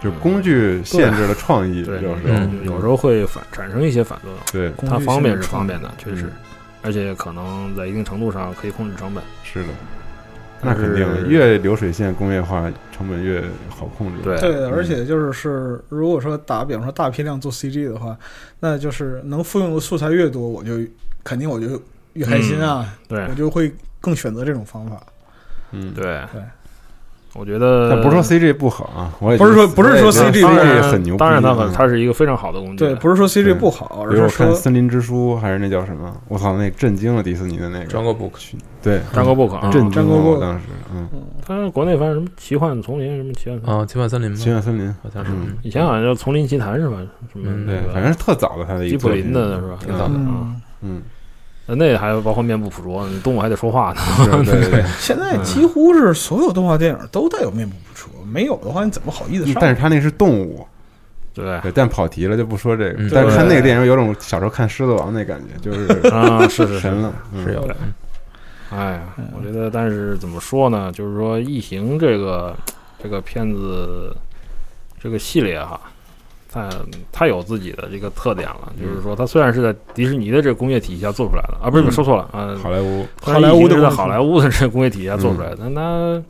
[0.01, 2.39] 就是工具限制了创意，对，有时候。
[2.63, 6.31] 有时候会反产生一些反作用，对，它方便是方便的，确实，
[6.81, 9.69] 而且可能在一定程度上可以控制成本，是的。
[10.63, 14.21] 那肯定，越流水线工业化，成本越好控制。
[14.23, 14.39] 对。
[14.39, 18.15] 对，而且就是是，如果说打比方说大批量做 CG 的话，
[18.59, 20.73] 那就是能复用的素材越多，我就
[21.23, 21.81] 肯定我就
[22.13, 22.87] 越开心啊。
[23.07, 25.01] 对，我就会更选择这种方法。
[25.71, 26.03] 嗯，对。
[26.31, 26.41] 对。
[27.33, 32.77] 我觉得，但不是说 CG 不好啊，我也不是说不是说 CG 很牛，当然它很它是一个非常好的工具。
[32.77, 36.13] 对，不是说 CG 不好，而是说《森林之书》还是那叫什么？
[36.27, 38.31] 我操，那震惊了迪士尼的那个《张国 book》。
[38.81, 40.65] 对，《张国 book》震惊了我当时。
[40.93, 41.07] 嗯，
[41.45, 45.31] 它国内反正什么奇幻丛林，什么奇幻啊，奇幻森林，奇幻森林好像是。
[45.61, 46.97] 以前好像叫《丛林奇谭》是吧？
[47.31, 47.65] 什么？
[47.65, 49.77] 对，反正是特早的，它的吉普林的是吧？
[49.79, 50.51] 挺早的啊。
[50.81, 51.01] 嗯。
[51.67, 54.01] 那还包括面部捕捉，动物还得说话呢。
[54.43, 59.55] 对对对， 现在几乎是所有动画电影都带有面部捕捉，没有的话你怎么好意思上？
[59.61, 60.67] 但是他那是动物，
[61.33, 63.09] 对对，但跑题了就不说这个。
[63.13, 67.13] 但是看那个电影有种小时候看《狮子王》那感觉，就是啊，是是神了，
[67.45, 67.75] 是有的。
[68.69, 69.01] 哎呀，
[69.37, 70.91] 我觉得，但是怎么说呢？
[70.91, 72.55] 就是说，《异形》这个
[73.01, 74.15] 这个片子
[75.01, 75.79] 这个系列哈。
[76.51, 76.69] 它
[77.11, 86.21] 它有自己的这个特点了，就是说，它虽然是在迪士尼的这个工业体系下做出来的啊，不是说错了啊，好莱坞，好莱坞是在好莱坞的这个工业体系下做出来的，但它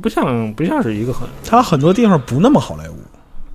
[0.00, 2.96] 不像不像是一个很，它很多地方不那么好莱坞，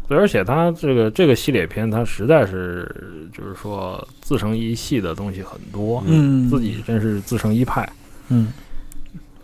[0.07, 7.87] 对，而且它这个这个系列片，它实在是就是说自成一系的东西很多，嗯，自己真是自成一派，
[8.29, 8.47] 嗯。
[8.47, 8.66] 会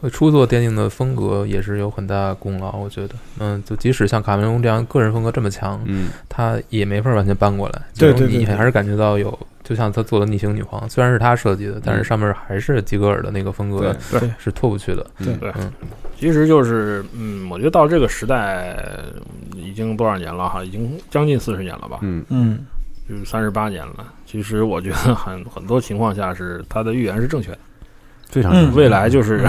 [0.09, 7.81] 出作电影的风格也是有很大功劳，我觉得，嗯，就即使像卡梅隆这样个人风格这么强，嗯，他也没法完全搬过来。
[7.97, 15.05] 对对对，你还是感觉到有，就像他做的《逆行女皇》，虽然是他设计的，但是上面还是吉格尔的那个风格，对，是脱不去的。
[15.19, 15.71] 对对，嗯，
[16.19, 18.77] 其实就是，嗯，我觉得到这个时代
[19.55, 22.59] 已经多少年了哈，已经将近四十年了吧，嗯嗯，
[23.07, 24.11] 就是三十八年了。
[24.25, 27.59] 其实我觉得很很多情况下是他的预言是正确的，
[28.29, 29.47] 非常未来就是。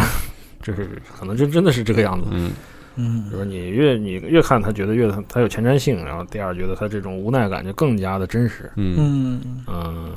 [0.64, 2.50] 就是可能真真的是这个样子，嗯。
[2.96, 9.40] 嗯，就是你越你越看他觉得越他他有前瞻性，然后第二觉得他这种无奈感就更加的真实，嗯。
[9.68, 10.12] 嗯。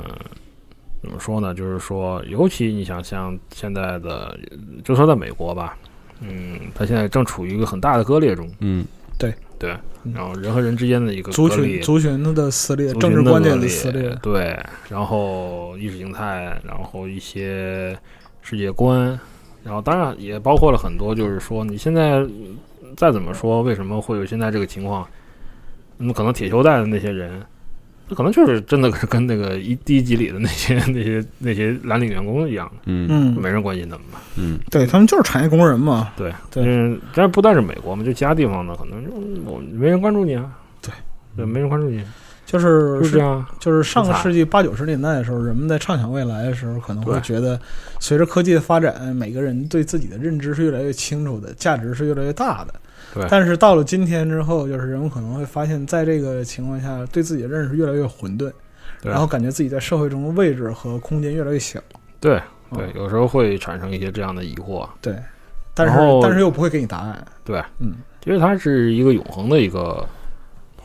[1.00, 1.54] 怎么说呢？
[1.54, 4.36] 就是说，尤其你想像现在的，
[4.82, 5.76] 就说在美国吧，
[6.20, 8.84] 嗯，他现在正处于一个很大的割裂中，嗯，
[9.18, 9.32] 对。
[9.58, 9.76] 对，
[10.14, 14.56] 然后人和人之间的一个族群族群的撕裂，政治观点的撕裂，对，
[14.88, 17.98] 然后意识形态，然后一些
[18.40, 19.18] 世界观。
[19.68, 22.26] 然后当然也包括了很多，就是说你现在
[22.96, 25.06] 再怎么说，为什么会有现在这个情况？
[25.98, 27.42] 那么可能铁锈带的那些人，
[28.14, 34.18] 可能就是真的是跟那个一第一集里的那些那些那些蓝领员工一样，嗯嗯没人关心他们嘛。
[34.36, 36.12] 嗯，对他们就是产业工人嘛。
[36.16, 39.10] 对但是，但是不但是美国嘛，就其他地方呢，可能就
[39.44, 40.50] 我没人关注你啊。
[40.80, 40.90] 对
[41.36, 42.02] 对，没人关注你，
[42.48, 43.44] 就是是这样。
[43.60, 47.60] 就是上个世纪八九十年代的时候，人们在畅想未来的时候，可能会觉得，
[48.00, 52.72] 随着科技的发展，每个人对自己的认知是越来越清楚的，价值是越来越大的。
[53.14, 58.50] 对但是到了今天之后，就是人们可能会发现，在这个情况下，对自己的认识越来越混沌，
[59.02, 61.78] 对然后感觉自己在社会中的位置和空间越来越小。
[62.18, 62.40] 对
[62.70, 64.86] 嗯对，有时候会产生一些这样的疑惑。
[65.00, 65.14] 对，
[65.72, 67.26] 但是但是又不会给你答案。
[67.44, 70.06] 对，嗯，其实它是一个永恒的一个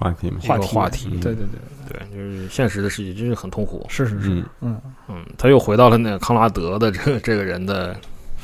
[0.04, 1.10] 话题嘛话题话题。
[1.22, 1.45] 对对
[1.88, 3.86] 对，对，就是现实的世界真是很痛苦。
[3.89, 4.30] 是是是。
[4.30, 4.82] 嗯，嗯。
[5.08, 7.95] 嗯，他又回到了那个康拉德的这个 这个人的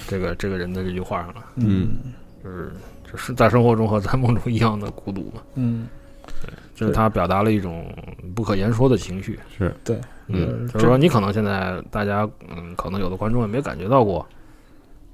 [0.07, 1.97] 这个这个人的这句话上了，嗯。
[2.43, 2.71] 就是
[3.11, 5.41] 就是在生活中和在梦中一样的孤独嘛。
[5.55, 5.87] 嗯，
[6.73, 7.93] 就是他表达了一种
[8.33, 9.37] 不可言说的情绪。
[9.57, 9.75] 是。
[9.83, 14.25] 对，嗯，呃就是说你可能现在大家嗯，可能有的观众也没感觉到过，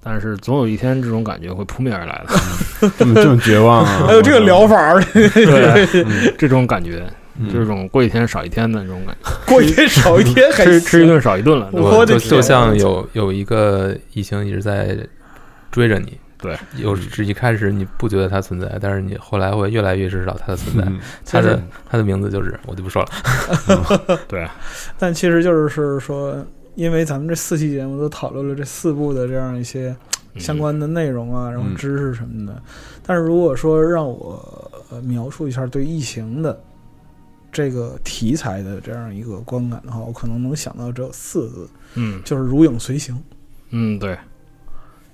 [0.08, 2.92] 但是总有一天这种感觉会扑面而来的。
[2.96, 4.04] 这么这么绝望啊！
[4.06, 6.32] 还有这个疗法儿，对， 嗯。
[6.38, 7.04] 这种感觉，
[7.40, 7.50] 嗯。
[7.52, 11.72] 这种过一天少一天的这种感觉，过一天少一天还吃吃一顿少一顿了。
[12.06, 14.96] 就就像有有一个异形一直在
[15.72, 20.84] 追着你，对，有是一开始你不觉得它存在，但是你后来会越来越知道它的存在。
[20.86, 21.00] 嗯。
[21.26, 24.20] 它的它的名字就是我就不说了。
[24.28, 24.48] 对，
[25.00, 26.46] 但其实就是是说，
[26.76, 29.96] 因为咱们这四期节目都讨论了这四部的这样一些
[30.38, 32.62] 相关的内容啊，然后知识什么的。
[33.04, 36.62] 但是如果说让我呃描述一下对异形的
[37.52, 42.22] 这个题材的这样一个观感的话，我可能能想到只有四个字，嗯。
[42.26, 43.18] 就是如影随形。
[43.70, 44.18] 嗯，对，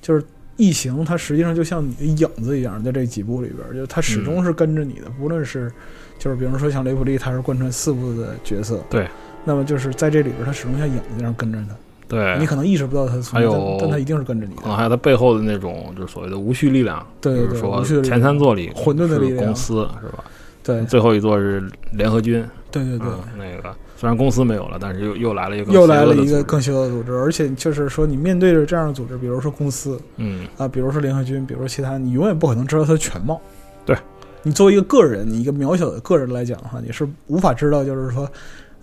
[0.01, 0.24] 就是
[0.57, 5.72] 异形，它实际上就像你的影子一样，在这几部里边儿，就是它始终是跟着你的，不论是
[6.20, 9.07] 就是比如说像雷普利，他是贯穿四部的角色，对，
[9.44, 11.76] 那么就是在这里边儿，它始终像影子一样跟着他，
[12.08, 14.62] 对，你可能意识不到他的存在，还有但但它一定是跟着你的。
[14.62, 19.46] 可能还有他背后的那种就是所谓的无序力量，对对对前三座里混沌的力量。
[19.46, 20.24] 公司是吧？
[20.64, 20.84] 对。
[20.86, 21.64] 最后一座是
[21.94, 30.48] 联合军，对对对，嗯那个虽然公司没有了，但是又又来了一个又来了一个更邪恶的组织，而且就是说，你面对着这样的组织，比如说公司，嗯。
[30.58, 33.39] 啊，比如说联合军，比如说其他，你永远不可能知道它的全貌。
[33.86, 33.96] 对，
[34.44, 38.28] 你作为一个个人，你一个渺小的个人来讲的话，你是无法知道，就是说，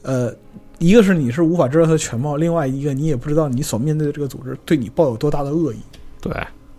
[0.03, 0.35] 呃，
[0.79, 5.79] 一个是你是无法知道它的全貌，另外一个你也不知道你所面对的这个组织对你抱有多大的恶意。
[6.21, 6.33] 对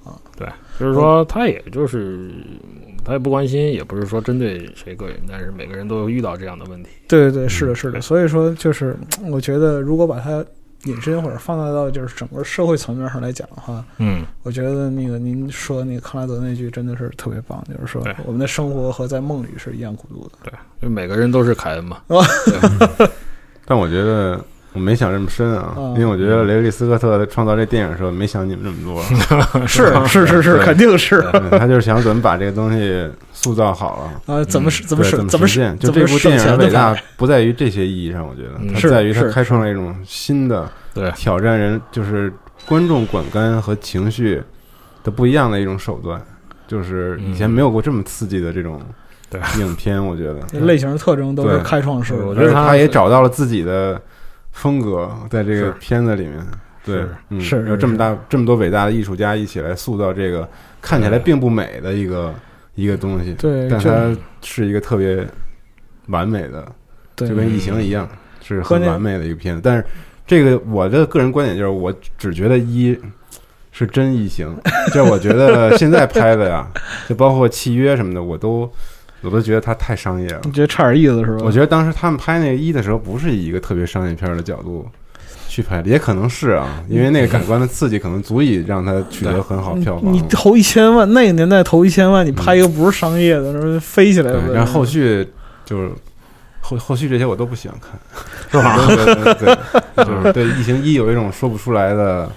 [0.03, 0.47] 啊，对，
[0.79, 2.31] 就是说他也就是
[3.03, 6.89] 他也不关心，也不是说针对谁个人，但是每个人都会遇到这样的问题。
[7.07, 8.01] 对对对，是的，是的。
[8.01, 8.95] 所以说，就是
[9.29, 10.43] 我觉得，如果把它
[10.85, 20.31] 引申或者放大到就是整个社会层面上来讲的话，嗯，我觉得那个您说那个康拉德那句真的是特别棒，就是说我们的生活和在梦里是一样孤独的。
[20.43, 22.01] 对，就每个人都是凯恩嘛。
[23.65, 24.43] 但我觉得
[24.73, 25.93] 我没想这么深啊，嗯。
[25.95, 29.01] 因为我觉得雷利斯科特在创造这电影的时候没想你们这么多，
[29.67, 31.21] 是是是是，肯定是。
[31.51, 34.35] 他就是想怎么把这个东西塑造好了。
[34.35, 35.77] 啊，怎么是怎么对怎省怎么实现？
[35.79, 38.49] 就这部电影的的伟大不在于这些意义上，我觉得。
[38.59, 41.09] 嗯它是在于它开创了一种新的对。
[41.11, 42.31] 挑战人，就是
[42.65, 44.41] 观众管干和情绪
[45.03, 46.21] 的不一样的一种手段，
[46.67, 48.79] 就是以前没有过这么刺激的这种
[49.29, 49.41] 对。
[49.59, 50.59] 影片，我觉得。
[50.59, 52.25] 类型的特征都是开创式的。
[52.25, 53.99] 我觉得他而且他也找到了自己的
[54.59, 56.35] 风格，在这个片子里面。
[56.85, 60.47] 对是，嗯，是是有这么大这么多伟大的艺术家一起来塑造这个
[60.81, 62.33] 看起来并不美的一个
[62.73, 65.27] 一个东西，对但它是一个特别
[66.07, 66.65] 完美的，
[67.15, 68.09] 就跟异形一样，
[68.41, 69.61] 是很完美的一个片子。
[69.63, 69.85] 但是
[70.25, 72.97] 这个我的个人观点就是，我只觉得一
[73.71, 74.57] 是真异形，
[74.93, 76.65] 就我觉得现在拍的呀，
[77.07, 78.71] 就包括契约什么的，我都
[79.21, 80.51] 我都觉得它太商业了你。
[80.51, 81.43] 觉得差点意思是吧？
[81.43, 84.87] 我觉得当时他们拍那个一的时候，不是以一个特别商业片的角度
[85.47, 90.13] 去拍的，也可能是啊，因为那个感官的刺激可能足以让它取得很好票房。
[90.13, 94.41] 你投一千万，那个年代投一千万，你拍一个不是商业的，那飞起来了。
[94.45, 95.27] 对，然后后续
[95.65, 95.91] 就是
[96.61, 97.99] 后后续这些我都不喜欢看，
[98.51, 99.33] 是吧对对对
[99.95, 102.31] 对， 就是对异形一有一种说不出来的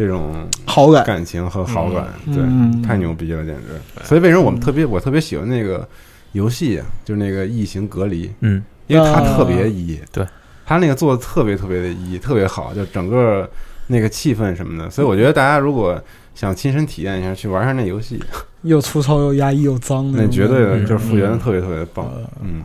[0.00, 1.04] 这种好感。
[1.04, 4.02] 感情和好感，嗯对，嗯太牛逼了，简直。
[4.02, 5.86] 所以为什么我们特别我特别喜欢那个
[6.32, 10.26] 游戏啊，就是那个异形隔离，嗯，因为它啊特别一，对，
[10.64, 13.46] 它那个做的特别特别的一，特别好，就整个
[13.88, 14.88] 那个气氛什么的。
[14.88, 16.02] 所以我觉得大家如果
[16.34, 18.18] 想亲身体验一下，去玩一下那游戏，
[18.62, 22.62] 又粗糙又压抑又脏的，那绝对的嗯就是复原的特别特别棒，呃嗯，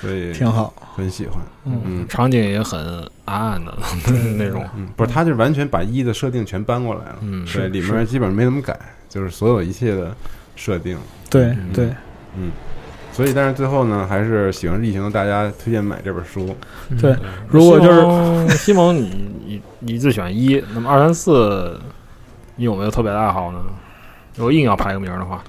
[0.00, 2.08] 所以挺好，很喜欢，嗯嗯。
[2.08, 2.80] 场景也很
[3.26, 3.76] 暗暗的
[4.38, 4.64] 那种。
[4.76, 7.44] 嗯，不是，他就完全把一的设定全搬过来了，嗯。
[7.44, 8.78] 对，是里面基本上没怎么改，
[9.08, 10.14] 就是所有一切的
[10.56, 10.96] 设定，
[11.28, 11.72] 对嗯。
[11.72, 11.90] 对，
[12.36, 12.50] 嗯，
[13.12, 16.56] 所以但是最后呢，还是喜欢异形的大家推荐买这本书。
[17.00, 17.14] 对，
[17.48, 21.78] 如果就是西蒙，你你你最喜欢一，那么二三四，
[22.56, 23.58] 你有没有特别的爱好呢？
[24.36, 25.42] 如果硬要排个名的话，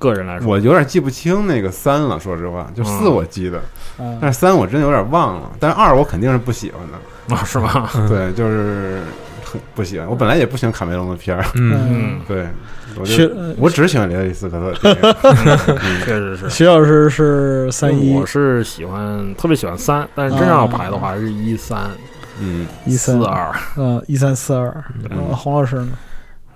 [0.00, 3.60] 个人来说，我有点记不清那个三了，说实话，就四我记得，
[3.98, 5.52] 嗯但是三我真的有点忘了。
[5.60, 7.88] 但是二我肯定是不喜欢的，啊， 是吗？
[8.08, 9.02] 对，就是
[9.44, 10.08] 很不喜欢。
[10.08, 12.46] 我本来也不喜欢卡梅隆的片儿， 嗯，对，
[12.98, 15.14] 我是就我只喜欢雷德利·斯科特的电
[15.94, 16.00] 影。
[16.02, 16.48] 确实是。
[16.48, 21.78] 徐老师是三一，我是喜欢特别喜欢三，但是真要排的话是一三，
[22.40, 24.64] 嗯，一三四二，嗯，一三四二。
[25.10, 25.88] 呃洪老师呢？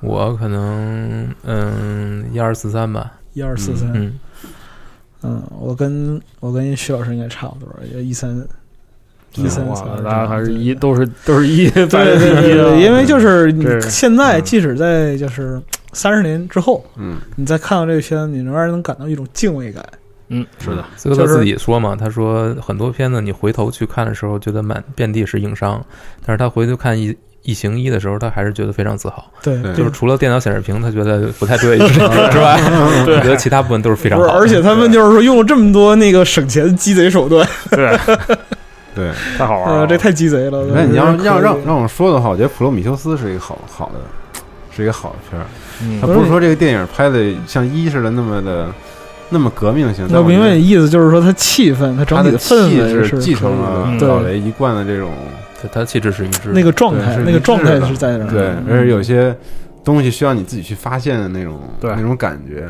[0.00, 3.92] 我可能嗯一二四三吧，一二四三。
[3.94, 4.18] 嗯
[5.26, 8.36] 嗯，我跟我跟徐老师应该差不多，也一三
[9.36, 10.02] 一三哇四二。
[10.02, 15.58] 大家还是一都是都是一，对对对因为就是你现在，即使在就是
[15.94, 19.82] 三十年之后，嗯，你再看到这个片子，你仍然能感到一种敬畏感。
[20.28, 25.84] 嗯，是的，斯科特自己说嘛，他说很多片子你回头去看的时候，觉得满遍地是硬伤，
[26.24, 29.24] 但是他回头看异异形一的时候，他还是觉得非常自豪。
[29.42, 32.00] 对，就是除了电脑显示屏他觉得不太对之
[32.40, 32.58] 外，
[33.06, 34.26] 我觉得其他部分都是非常，好。
[34.28, 37.96] 而且他们就是说用了这么多那个省钱鸡贼手段，对。
[38.94, 40.64] 对，太好玩了，呃这太鸡贼了。
[40.72, 43.98] 那你要要让让让我说的话，我觉得《普罗米修斯》是一个好好的，
[44.70, 45.44] 是一个好的片儿。
[45.82, 46.00] 嗯。
[46.00, 48.68] 他不是说这个电影拍的像一似的那么的
[49.30, 55.10] 那么革命性，但我明白你意思，就是说它气氛，它整体的氛气围是质继承了老雷一贯的这种
[55.66, 58.30] 对他气质是一致的，那个状态，那个状态是在那儿。
[58.30, 59.34] 对，嗯而且有些
[59.82, 62.66] 东西需要你自己去发现的那种对那种感觉。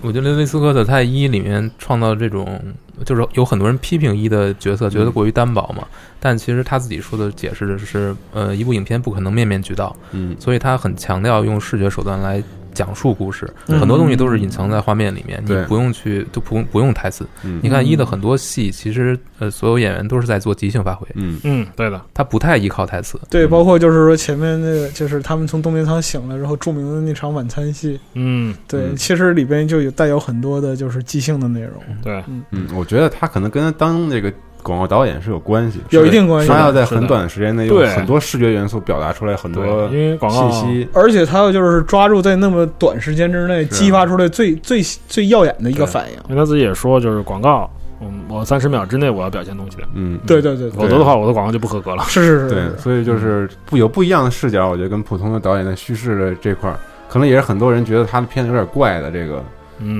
[0.00, 2.60] 我觉得雷雷斯科特在一里面创造这种，
[3.04, 5.84] 就是有很多人批评一的角色，觉得过于单薄嘛。
[6.18, 12.42] 但其实他自己说的解释的是，呃，一部影片不可能面面俱到，嗯，所以他很强调用视觉手段来
[12.76, 13.80] 讲述故事，嗯。
[13.80, 17.26] 很多东西都是隐藏在画面里面，你不用去都不用不用台词。
[17.42, 17.58] 嗯。
[17.62, 21.40] 你看一的很多戏，其实呃所有演员都是在做即兴发挥，嗯。
[21.44, 23.18] 嗯，对的，他不太依靠台词。
[23.30, 28.96] 对，包括就是说前面那个，就是他们从冬眠仓醒了之后著名的那场晚餐戏，嗯，对，嗯。
[28.96, 31.82] 其实里边就有带有很多的就是即兴的内容。
[32.02, 34.32] 对，嗯，我觉得他可能跟当那个
[34.66, 37.86] 广告导演是有关系，有一定关系他要在很短的时间内用对。
[37.90, 40.88] 很多视觉元素表达出来很多对因为广告信息。
[40.92, 46.14] 而且他要就是抓住在那么短时间之内激发出来最最最耀眼的一个反应。
[46.28, 52.02] 因为他自己也说，就是广告，嗯，我三十秒之内我要表现东西的，嗯，对对对，否则的话，我的广告就不合格了。
[52.08, 56.76] 是是是，对，所以就是不有不一样的视角，我觉得跟普通的导演的叙事的这块儿，
[57.08, 59.44] 可能也是很多人觉得他的片子有点怪的这个嗯，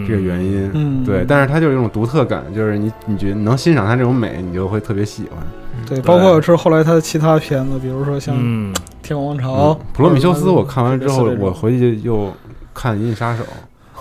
[0.06, 0.70] 这个原因。
[0.74, 5.38] 嗯，对，但是它就是一种独特感，就是你你觉得能欣赏它这种美，你就会特别喜欢。
[5.86, 9.80] 对，包括是后来他的其他片子，比如说像《嗯，天王王朝》嗯。
[9.92, 12.32] 普罗米修斯》，我看完之后我回去又
[12.74, 13.44] 看《银翼杀手》，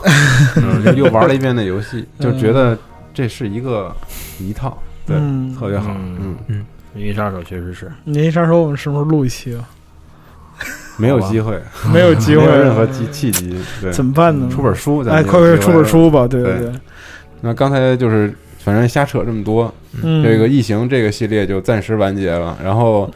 [0.55, 2.77] 嗯，又又玩了一遍那游戏，就觉得
[3.13, 3.93] 这是一个
[4.39, 5.53] 一套，对，嗯。
[5.53, 5.91] 特别好。
[5.91, 6.35] 嗯。
[6.47, 6.65] 嗯，
[6.95, 9.67] 银翼杀手确实是，银翼杀手》，我们什么时候录一期啊？
[10.97, 11.59] 没有机会，
[11.93, 14.47] 没有机会，没有任何机契机，对，怎么办呢？
[14.49, 16.27] 出本书，咱哎，快快出本书吧！
[16.27, 16.71] 对对对，
[17.41, 22.57] 那刚才就是反正瞎扯这么多，嗯，这个异形这个系列就暂时完结了。
[22.63, 23.09] 然后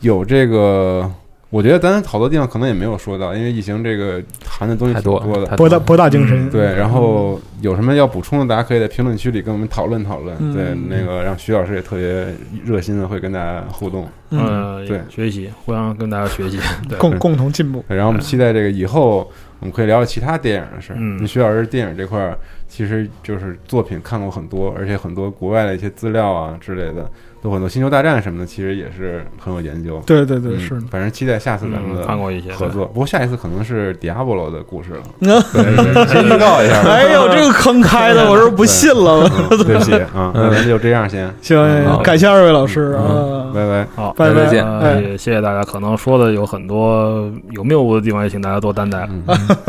[0.00, 1.10] 有这个，
[1.54, 5.26] 我觉得咱好多地方可能也没有说到，因为异形这个含的东西太挺多的。
[5.26, 6.50] 多了博大博大精深。
[6.50, 10.36] 对，然后有什么要补充的，大家可以在评论区里跟我们讨论讨论。
[10.40, 12.26] 嗯对，那个让徐老师也特别
[12.64, 14.08] 热心的会跟大家互动。
[14.30, 16.58] 嗯，呃，对学习，互相跟大家学习，
[16.90, 17.84] 对，共共同进步。
[17.86, 19.18] 然后我们期待这个以后
[19.60, 20.96] 我们可以聊聊其他电影的事儿。
[20.98, 22.36] 嗯那徐老师电影这块儿
[22.66, 27.08] 其实就是作品看过很多，而且很多国外的一些资料啊之类的，
[27.44, 30.02] 都很多《星球大战》什么的，其实也是很有研究。
[30.06, 30.86] 对对对，嗯是的。
[30.90, 32.86] 反正期待下次咱们看过一些合作。
[32.86, 35.02] 不过下一次可能是 Diablo 的故事了。
[36.08, 36.88] 先预告一下吧。
[36.90, 39.30] 哎呦，这个坑开的，我是不信了。
[39.50, 41.30] 嗯 对不起啊，那咱就这样先。
[41.42, 43.52] 行好，感谢二位老师啊。
[43.52, 43.86] 拜拜。
[43.94, 44.66] 好，拜拜再见
[45.02, 45.62] 也谢谢大家。
[45.62, 49.06] 可能说的有很多有谬误的地方，也请大家多担待。
[49.10, 49.22] 嗯，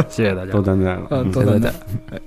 [0.08, 0.62] 谢谢大家多。
[0.62, 1.02] 担待了。
[1.10, 1.72] 嗯，嗯都在对对
[2.10, 2.18] 那。